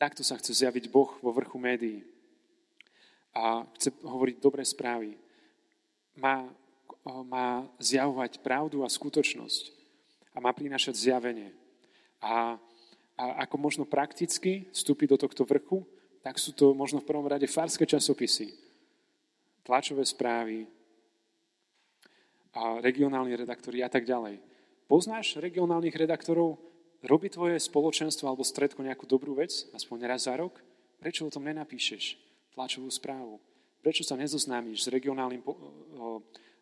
[0.00, 2.00] Takto sa chce zjaviť Boh vo vrchu médií.
[3.36, 5.20] A chce hovoriť dobré správy.
[6.16, 6.48] Má,
[7.28, 9.76] má zjavovať pravdu a skutočnosť.
[10.32, 11.52] A má prinášať zjavenie.
[12.24, 12.56] A,
[13.12, 15.84] a ako možno prakticky vstúpiť do tohto vrchu,
[16.20, 18.52] tak sú to možno v prvom rade farské časopisy,
[19.64, 20.68] tlačové správy,
[22.54, 24.42] a regionálni redaktori a tak ďalej.
[24.90, 26.58] Poznáš regionálnych redaktorov
[27.06, 30.58] robí tvoje spoločenstvo alebo stredko nejakú dobrú vec, aspoň raz za rok,
[30.98, 32.18] prečo o tom nenapíšeš
[32.58, 33.38] tlačovú správu?
[33.80, 35.40] Prečo sa nezoznámiš s regionálnym,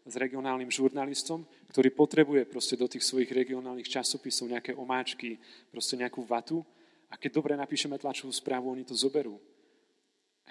[0.05, 1.43] s regionálnym žurnalistom,
[1.73, 5.41] ktorý potrebuje proste do tých svojich regionálnych časopisov nejaké omáčky,
[5.73, 6.63] proste nejakú vatu
[7.09, 9.41] a keď dobre napíšeme tlačovú správu, oni to zoberú.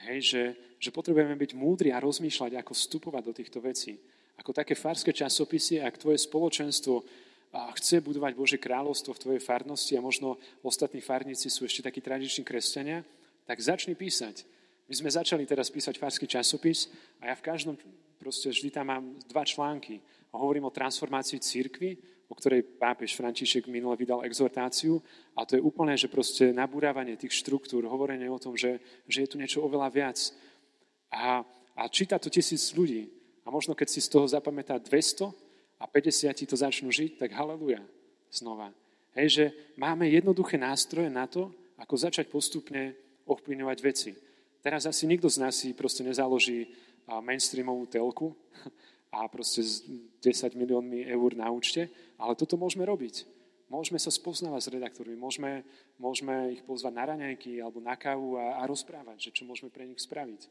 [0.05, 0.43] Hej, že,
[0.77, 3.97] že potrebujeme byť múdri a rozmýšľať, ako vstupovať do týchto vecí.
[4.37, 7.01] Ako také farské časopisy, ak tvoje spoločenstvo
[7.73, 12.45] chce budovať Bože kráľovstvo v tvojej farnosti a možno ostatní farníci sú ešte takí tradiční
[12.45, 13.01] kresťania,
[13.49, 14.45] tak začni písať.
[14.85, 17.75] My sme začali teraz písať farský časopis a ja v každom,
[18.21, 19.99] proste vždy tam mám dva články.
[20.29, 24.99] Hovorím o transformácii církvy, o ktorej pápež František minule vydal exhortáciu
[25.31, 29.29] a to je úplne, že proste nabúrávanie tých štruktúr, hovorenie o tom, že, že je
[29.31, 30.19] tu niečo oveľa viac.
[31.07, 31.41] A,
[31.75, 33.07] a číta to tisíc ľudí.
[33.47, 35.31] A možno keď si z toho zapamätá 200
[35.79, 37.79] a 50 ti to začnú žiť, tak haleluja
[38.27, 38.75] znova.
[39.15, 39.45] Hej, že
[39.79, 41.49] máme jednoduché nástroje na to,
[41.79, 42.91] ako začať postupne
[43.23, 44.11] ovplyvňovať veci.
[44.59, 46.67] Teraz asi nikto z nás si proste nezaloží
[47.07, 48.35] mainstreamovú telku
[49.15, 49.87] a proste s
[50.19, 51.87] 10 miliónmi eur na účte,
[52.17, 53.25] ale toto môžeme robiť.
[53.67, 55.67] Môžeme sa spoznávať s redaktormi, môžeme,
[55.99, 59.83] môžeme ich pozvať na raňajky alebo na kávu a, a rozprávať, že čo môžeme pre
[59.83, 60.47] nich spraviť.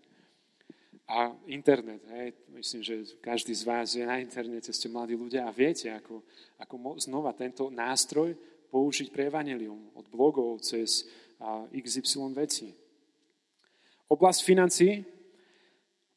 [1.06, 5.54] A internet, hej, myslím, že každý z vás je na internete, ste mladí ľudia a
[5.54, 6.20] viete, ako,
[6.58, 8.34] ako znova tento nástroj
[8.74, 11.06] použiť pre evanelium od blogov cez
[11.72, 12.74] XY veci.
[14.10, 15.06] Oblasť financí,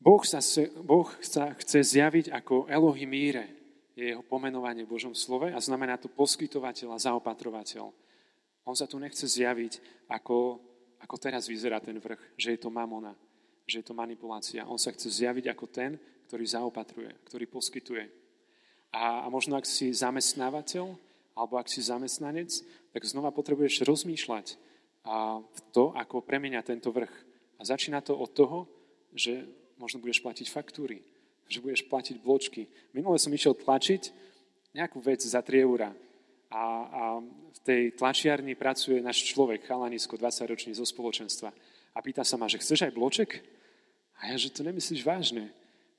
[0.01, 0.41] boh sa,
[0.81, 3.58] boh sa chce zjaviť ako Elohimíre,
[3.99, 7.91] je jeho pomenovanie v Božom slove a znamená to poskytovateľ a zaopatrovateľ.
[8.63, 10.61] On sa tu nechce zjaviť, ako,
[11.03, 13.11] ako teraz vyzerá ten vrch, že je to mamona,
[13.67, 14.63] že je to manipulácia.
[14.63, 15.99] On sa chce zjaviť ako ten,
[16.31, 18.05] ktorý zaopatruje, ktorý poskytuje.
[18.95, 20.95] A, a možno ak si zamestnávateľ,
[21.35, 22.51] alebo ak si zamestnanec,
[22.95, 24.55] tak znova potrebuješ rozmýšľať
[25.07, 25.39] a
[25.71, 27.11] to, ako premenia tento vrch.
[27.59, 28.67] A začína to od toho,
[29.11, 29.47] že
[29.79, 31.01] možno budeš platiť faktúry,
[31.49, 32.69] že budeš platiť bločky.
[32.93, 34.13] Minule som išiel tlačiť
[34.77, 35.89] nejakú vec za 3 eurá.
[36.49, 37.01] A, a
[37.53, 41.49] v tej tlačiarni pracuje náš človek, chalanisko, 20-ročný zo spoločenstva.
[41.93, 43.41] A pýta sa ma, že chceš aj bloček?
[44.21, 45.49] A ja, že to nemyslíš vážne.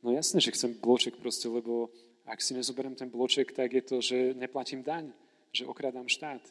[0.00, 1.90] No jasné, že chcem bloček proste, lebo
[2.26, 5.10] ak si nezoberiem ten bloček, tak je to, že neplatím daň,
[5.50, 6.42] že okradám štát.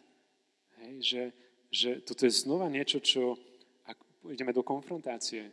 [0.79, 1.23] Hej, že,
[1.71, 3.39] že toto je znova niečo, čo
[3.87, 3.97] ak
[4.31, 5.51] ideme do konfrontácie,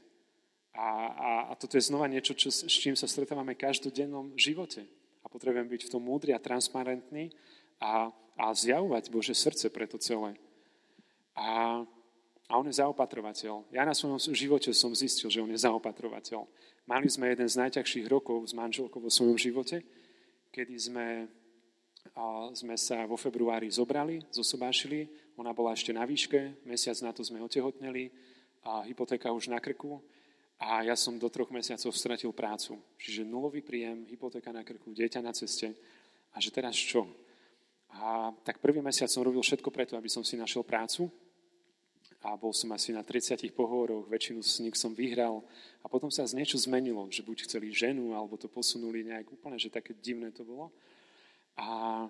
[0.77, 4.85] a, a, a toto je znova niečo, čo, s čím sa stretávame v každodennom živote.
[5.25, 7.33] A potrebujem byť v tom múdry a transparentný
[7.81, 10.37] a, a zjavovať Bože srdce pre to celé.
[11.33, 11.81] A,
[12.47, 13.73] a on je zaopatrovateľ.
[13.73, 16.45] Ja na svojom živote som zistil, že on je zaopatrovateľ.
[16.85, 19.81] Mali sme jeden z najťažších rokov s manželkou vo svojom živote,
[20.53, 21.25] kedy sme,
[22.13, 25.09] a, sme sa vo februári zobrali, zosobášili.
[25.41, 28.13] Ona bola ešte na výške, mesiac na to sme otehotneli,
[28.67, 30.03] a hypotéka už na krku
[30.57, 32.81] a ja som do troch mesiacov stratil prácu.
[32.97, 35.77] Čiže nulový príjem, hypotéka na krku, dieťa na ceste.
[36.33, 37.05] A že teraz čo?
[37.93, 41.13] A tak prvý mesiac som robil všetko preto, aby som si našiel prácu.
[42.25, 45.45] A bol som asi na 30 pohovoroch, väčšinu z nich som vyhral.
[45.85, 49.61] A potom sa z niečo zmenilo, že buď chceli ženu, alebo to posunuli nejak úplne,
[49.61, 50.73] že také divné to bolo.
[51.61, 52.09] A,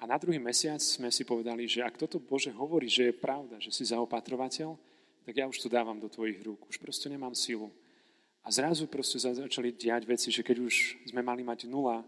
[0.00, 3.60] a na druhý mesiac sme si povedali, že ak toto Bože hovorí, že je pravda,
[3.60, 4.95] že si zaopatrovateľ,
[5.26, 6.70] tak ja už to dávam do tvojich rúk.
[6.70, 7.74] Už proste nemám silu.
[8.46, 12.06] A zrazu proste začali diať veci, že keď už sme mali mať 0,0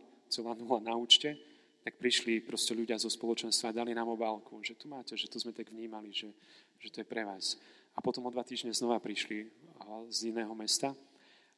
[0.79, 1.35] na účte,
[1.83, 5.43] tak prišli proste ľudia zo spoločenstva a dali nám obálku, že tu máte, že to
[5.43, 6.31] sme tak vnímali, že,
[6.79, 7.59] že to je pre vás.
[7.91, 9.51] A potom o dva týždne znova prišli
[10.15, 10.95] z iného mesta.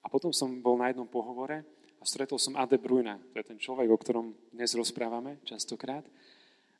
[0.00, 1.60] A potom som bol na jednom pohovore
[2.00, 6.08] a stretol som Ade Brujna, to je ten človek, o ktorom dnes rozprávame častokrát.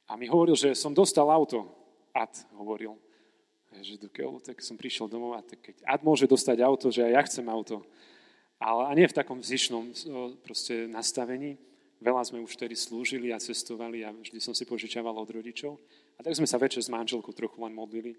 [0.09, 1.68] A mi hovoril, že som dostal auto.
[2.16, 2.97] Ad hovoril
[3.83, 7.05] že do keľu, tak som prišiel domov a tak keď Ad môže dostať auto, že
[7.05, 7.83] aj ja chcem auto.
[8.61, 9.97] Ale a nie v takom zišnom
[10.45, 11.57] proste nastavení.
[12.01, 15.81] Veľa sme už vtedy slúžili a cestovali a vždy som si požičaval od rodičov.
[16.16, 18.16] A tak sme sa večer s manželkou trochu len modlili.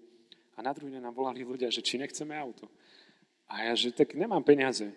[0.54, 2.66] A na druhý deň nám volali ľudia, že či nechceme auto.
[3.46, 4.90] A ja, že tak nemám peniaze.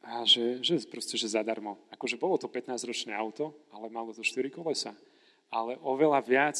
[0.00, 1.76] A že, že proste, že zadarmo.
[1.92, 4.96] Akože bolo to 15-ročné auto, ale malo to 4 kolesa.
[5.52, 6.56] Ale oveľa viac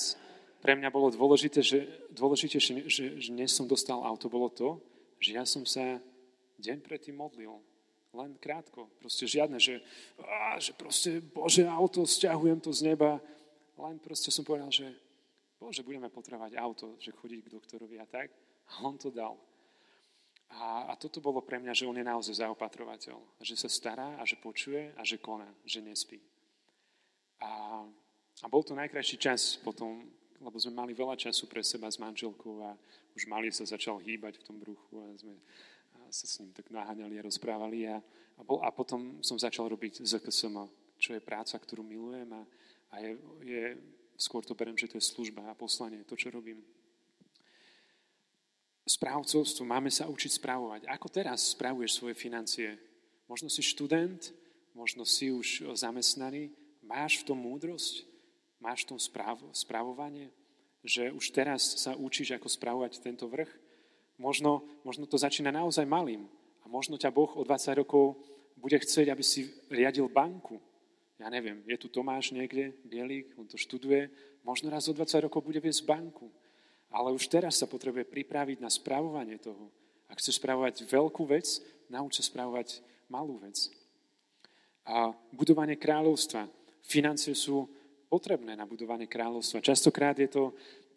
[0.61, 4.76] pre mňa bolo dôležité, že, dôležité, že, že, že dnes som dostal auto, bolo to,
[5.16, 6.00] že ja som sa
[6.61, 7.56] deň predtým modlil.
[8.11, 8.90] Len krátko.
[8.98, 9.80] Proste žiadne, že,
[10.20, 13.22] á, že proste, Bože, auto, stiahujem to z neba.
[13.78, 14.90] Len proste som povedal, že
[15.56, 18.34] Bože, budeme potrebovať auto, že chodiť k doktorovi a tak.
[18.76, 19.38] A on to dal.
[20.50, 23.16] A, a toto bolo pre mňa, že on je naozaj zaopatrovateľ.
[23.38, 26.18] Že sa stará a že počuje a že koná, že nespí.
[27.38, 27.86] A,
[28.42, 30.02] a bol to najkrajší čas potom,
[30.41, 32.72] lebo sme mali veľa času pre seba s manželkou a
[33.12, 35.36] už mali sa začal hýbať v tom bruchu a sme
[36.11, 37.86] sa s ním tak naháňali a rozprávali.
[37.86, 38.03] A,
[38.36, 40.57] a, bol, a potom som začal robiť ZKSM,
[40.99, 42.43] čo je práca, ktorú milujem a,
[42.91, 43.11] a je,
[43.45, 43.64] je,
[44.18, 46.61] skôr to berem, že to je služba a poslanie, to, čo robím.
[48.88, 50.91] správcovstvu, máme sa učiť správovať.
[50.91, 52.74] Ako teraz správuješ svoje financie?
[53.30, 54.34] Možno si študent,
[54.74, 56.51] možno si už zamestnaný.
[56.82, 58.09] Máš v tom múdrosť?
[58.61, 60.28] Máš v tom správ, správovanie?
[60.84, 63.48] Že už teraz sa učíš, ako správovať tento vrch?
[64.20, 66.28] Možno, možno to začína naozaj malým.
[66.61, 68.20] A možno ťa Boh o 20 rokov
[68.61, 70.61] bude chcieť, aby si riadil banku.
[71.16, 74.12] Ja neviem, je tu Tomáš niekde, Bielík, on to študuje.
[74.44, 76.28] Možno raz o 20 rokov bude viesť banku.
[76.92, 79.72] Ale už teraz sa potrebuje pripraviť na správovanie toho.
[80.04, 83.72] Ak chceš správovať veľkú vec, nauč sa správovať malú vec.
[84.84, 86.44] A budovanie kráľovstva.
[86.84, 87.68] Financie sú
[88.11, 89.62] potrebné na budovanie kráľovstva.
[89.62, 90.50] Častokrát je to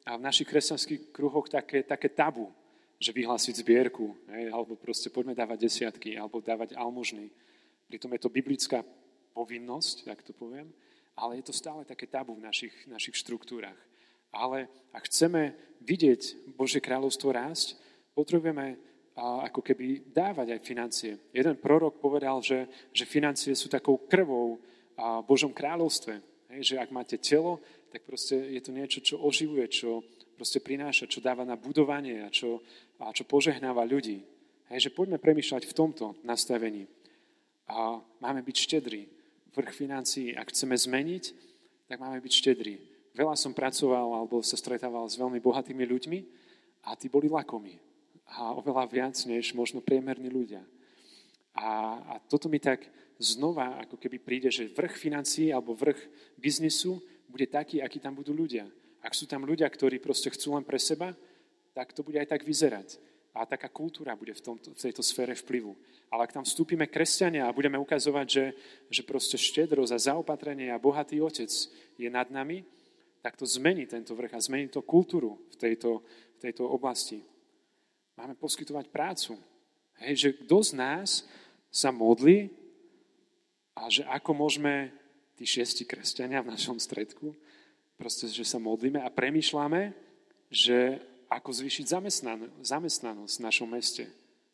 [0.03, 2.49] v našich kresťanských kruhoch také, také tabu,
[2.97, 7.29] že vyhlásiť zbierku, hej, alebo proste poďme dávať desiatky, alebo dávať almužny.
[7.85, 8.81] Pritom je to biblická
[9.37, 10.73] povinnosť, tak to poviem,
[11.13, 13.77] ale je to stále také tabu v našich, našich štruktúrach.
[14.33, 15.53] Ale ak chceme
[15.85, 17.77] vidieť Božie kráľovstvo rásť,
[18.17, 18.81] potrebujeme
[19.13, 21.11] ako keby dávať aj financie.
[21.29, 24.57] Jeden prorok povedal, že, že financie sú takou krvou
[24.97, 26.32] a Božom kráľovstve.
[26.53, 30.05] Hej, že ak máte telo, tak proste je to niečo, čo oživuje, čo
[30.37, 32.61] proste prináša, čo dáva na budovanie a čo,
[33.01, 34.21] a čo požehnáva ľudí.
[34.69, 36.85] Hej, že poďme premýšľať v tomto nastavení.
[37.69, 39.09] A máme byť štedrí.
[39.53, 41.23] Vrch financií, ak chceme zmeniť,
[41.89, 46.19] tak máme byť štedrí veľa som pracoval alebo sa stretával s veľmi bohatými ľuďmi
[46.89, 47.77] a tí boli lakomí.
[48.33, 50.65] A oveľa viac než možno priemerní ľudia.
[51.53, 52.81] A, a toto mi tak
[53.21, 55.99] znova ako keby príde, že vrch financií alebo vrch
[56.37, 58.67] biznisu bude taký, aký tam budú ľudia.
[59.03, 61.11] Ak sú tam ľudia, ktorí proste chcú len pre seba,
[61.73, 63.01] tak to bude aj tak vyzerať.
[63.33, 65.73] A taká kultúra bude v, tomto, v tejto sfére vplyvu.
[66.13, 68.45] Ale ak tam vstúpime kresťania a budeme ukazovať, že,
[68.93, 71.49] že proste štedrosť a zaopatrenie a bohatý otec
[71.97, 72.61] je nad nami,
[73.25, 76.05] tak to zmení tento vrch a zmení to kultúru v tejto,
[76.37, 77.25] v tejto oblasti.
[78.13, 79.33] Máme poskytovať prácu.
[79.97, 81.25] Hej, že kto z nás
[81.73, 82.53] sa modlí
[83.73, 84.93] a že ako môžeme,
[85.33, 87.33] tí šiesti kresťania v našom stredku,
[87.97, 89.93] proste, že sa modlíme a premýšľame,
[90.53, 91.85] že ako zvýšiť
[92.61, 94.05] zamestnanosť v našom meste.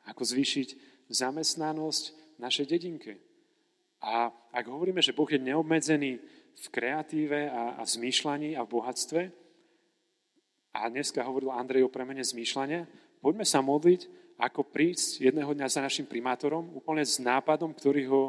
[0.07, 0.67] Ako zvýšiť
[1.11, 2.03] zamestnanosť
[2.37, 3.19] v našej dedinke.
[3.99, 6.23] A ak hovoríme, že Boh je neobmedzený
[6.55, 9.21] v kreatíve a, a v zmýšľaní a v bohatstve.
[10.71, 12.87] A dneska hovoril Andrej o premene zmýšľania.
[13.19, 14.07] Poďme sa modliť,
[14.39, 18.23] ako prísť jedného dňa za našim primátorom, úplne s nápadom, ktorý ho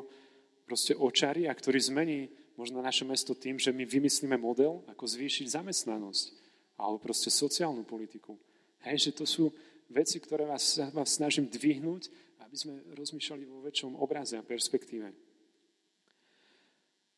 [0.71, 5.59] proste očarí a ktorý zmení možno naše mesto tým, že my vymyslíme model, ako zvýšiť
[5.59, 6.39] zamestnanosť
[6.79, 8.39] alebo proste sociálnu politiku.
[8.87, 9.51] Hej, že to sú
[9.91, 12.07] veci, ktoré vás, vás snažím dvihnúť,
[12.47, 15.11] aby sme rozmýšľali vo väčšom obraze a perspektíve.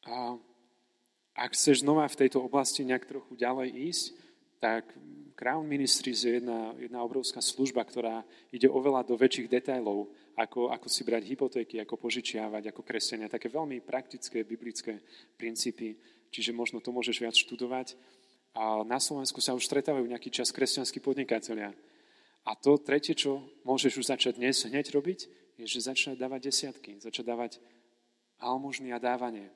[0.08, 0.40] A
[1.36, 4.04] ak chceš znova v tejto oblasti nejak trochu ďalej ísť,
[4.64, 4.88] tak
[5.36, 10.88] Crown Ministries je jedna, jedna obrovská služba, ktorá ide oveľa do väčších detailov, ako, ako
[10.88, 13.28] si brať hypotéky, ako požičiavať, ako kresenia.
[13.28, 15.00] Také veľmi praktické biblické
[15.36, 15.96] princípy.
[16.32, 17.94] Čiže možno to môžeš viac študovať.
[18.56, 21.72] A na Slovensku sa už stretávajú nejaký čas kresťanskí podnikatelia.
[22.42, 25.30] A to tretie, čo môžeš už začať dnes hneď robiť,
[25.60, 27.52] je, že začať dávať desiatky, začať dávať
[28.42, 29.52] almužny a dávanie.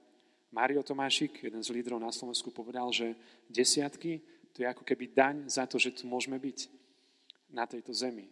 [0.55, 3.19] Mario Tomášik, jeden z lídrov na Slovensku, povedal, že
[3.51, 4.23] desiatky
[4.57, 6.73] to je ako keby daň za to, že tu môžeme byť
[7.53, 8.25] na tejto zemi.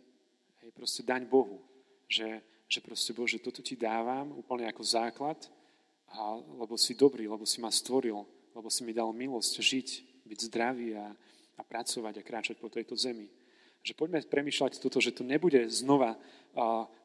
[0.64, 1.60] Hej, proste daň Bohu.
[2.08, 5.38] Že, že proste Bože, toto ti dávam úplne ako základ,
[6.12, 8.22] a, lebo si dobrý, lebo si ma stvoril,
[8.54, 9.88] lebo si mi dal milosť žiť,
[10.24, 11.10] byť zdravý a,
[11.58, 13.28] a pracovať a kráčať po tejto zemi.
[13.84, 16.16] Že poďme premýšľať toto, že to nebude znova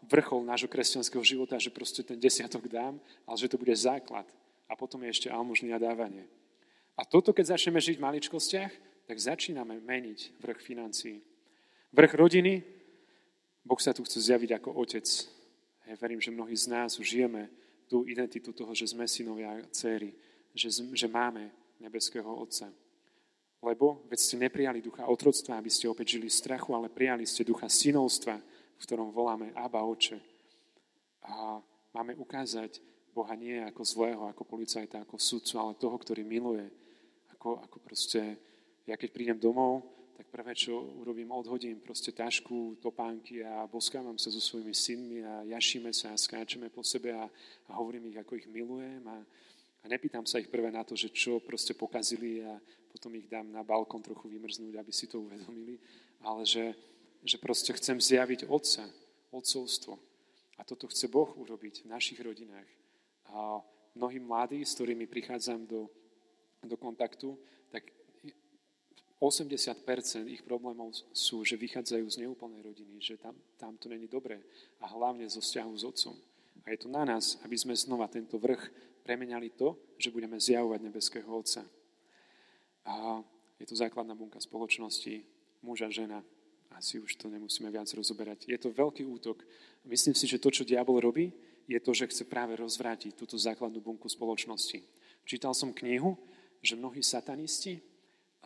[0.05, 4.23] vrchol nášho kresťanského života, že proste ten desiatok dám, ale že to bude základ
[4.69, 6.29] a potom je ešte almužný a dávanie.
[6.93, 8.73] A toto, keď začneme žiť v maličkostiach,
[9.09, 11.17] tak začíname meniť vrch financií.
[11.89, 12.61] Vrch rodiny,
[13.69, 15.05] Boh sa tu chce zjaviť ako otec.
[15.85, 17.53] Ja verím, že mnohí z nás už žijeme
[17.85, 20.09] tú identitu toho, že sme synovia a dcery,
[20.57, 22.65] že, že máme nebeského Otca.
[23.61, 27.69] Lebo veď ste neprijali ducha otroctva, aby ste opäť žili strachu, ale prijali ste ducha
[27.69, 30.17] synovstva, v ktorom voláme Abba Oče.
[31.29, 31.61] A
[31.93, 32.81] máme ukázať,
[33.13, 36.65] Boha nie ako zlého, ako policajta, ako sudcu, ale toho, ktorý miluje.
[37.37, 38.33] Ako, ako proste,
[38.89, 44.27] ja keď prídem domov, tak prvé, čo urobím, odhodím proste tašku, topánky a boskávam sa
[44.27, 47.23] so svojimi synmi a jašíme sa a skáčeme po sebe a,
[47.71, 49.15] a hovorím ich, ako ich milujem a,
[49.79, 52.59] a nepýtam sa ich prvé na to, že čo proste pokazili a
[52.91, 55.79] potom ich dám na balkón trochu vymrznúť, aby si to uvedomili,
[56.19, 56.75] ale že,
[57.23, 58.91] že proste chcem zjaviť Otca,
[59.31, 59.95] Otcovstvo.
[60.59, 62.67] A toto chce Boh urobiť v našich rodinách.
[63.31, 63.63] A
[63.95, 65.87] mnohí mladí, s ktorými prichádzam do,
[66.59, 67.39] do kontaktu,
[67.71, 67.87] tak
[69.19, 69.83] 80%
[70.31, 74.39] ich problémov sú, že vychádzajú z neúplnej rodiny, že tam, tam to není dobré
[74.79, 76.15] a hlavne zo vzťahu s otcom.
[76.63, 78.71] A je to na nás, aby sme znova tento vrch
[79.03, 81.65] premenali to, že budeme zjavovať nebeského Otca.
[82.85, 83.25] A
[83.57, 85.25] je to základná bunka spoločnosti,
[85.65, 86.21] muža, žena.
[86.77, 88.45] Asi už to nemusíme viac rozoberať.
[88.45, 89.41] Je to veľký útok.
[89.83, 91.33] Myslím si, že to, čo diabol robí,
[91.65, 94.85] je to, že chce práve rozvrátiť túto základnú bunku spoločnosti.
[95.25, 96.13] Čítal som knihu,
[96.61, 97.81] že mnohí satanisti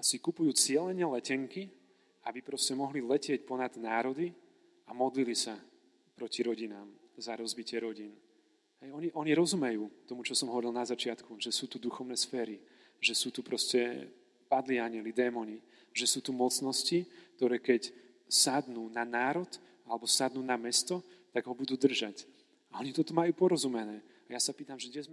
[0.01, 1.69] si kupujú cieľene letenky,
[2.23, 4.31] aby proste mohli letieť ponad národy
[4.87, 5.59] a modlili sa
[6.15, 6.87] proti rodinám,
[7.19, 8.15] za rozbitie rodín.
[8.79, 12.63] Hej, oni, oni rozumejú tomu, čo som hovoril na začiatku, že sú tu duchovné sféry,
[13.03, 14.07] že sú tu proste
[14.47, 15.59] padli anieli, démoni,
[15.91, 17.03] že sú tu mocnosti,
[17.35, 17.91] ktoré keď
[18.31, 19.49] sadnú na národ
[19.83, 21.03] alebo sadnú na mesto,
[21.35, 22.23] tak ho budú držať.
[22.71, 24.01] A oni toto majú porozumené.
[24.25, 25.11] A ja sa pýtam, že kde sme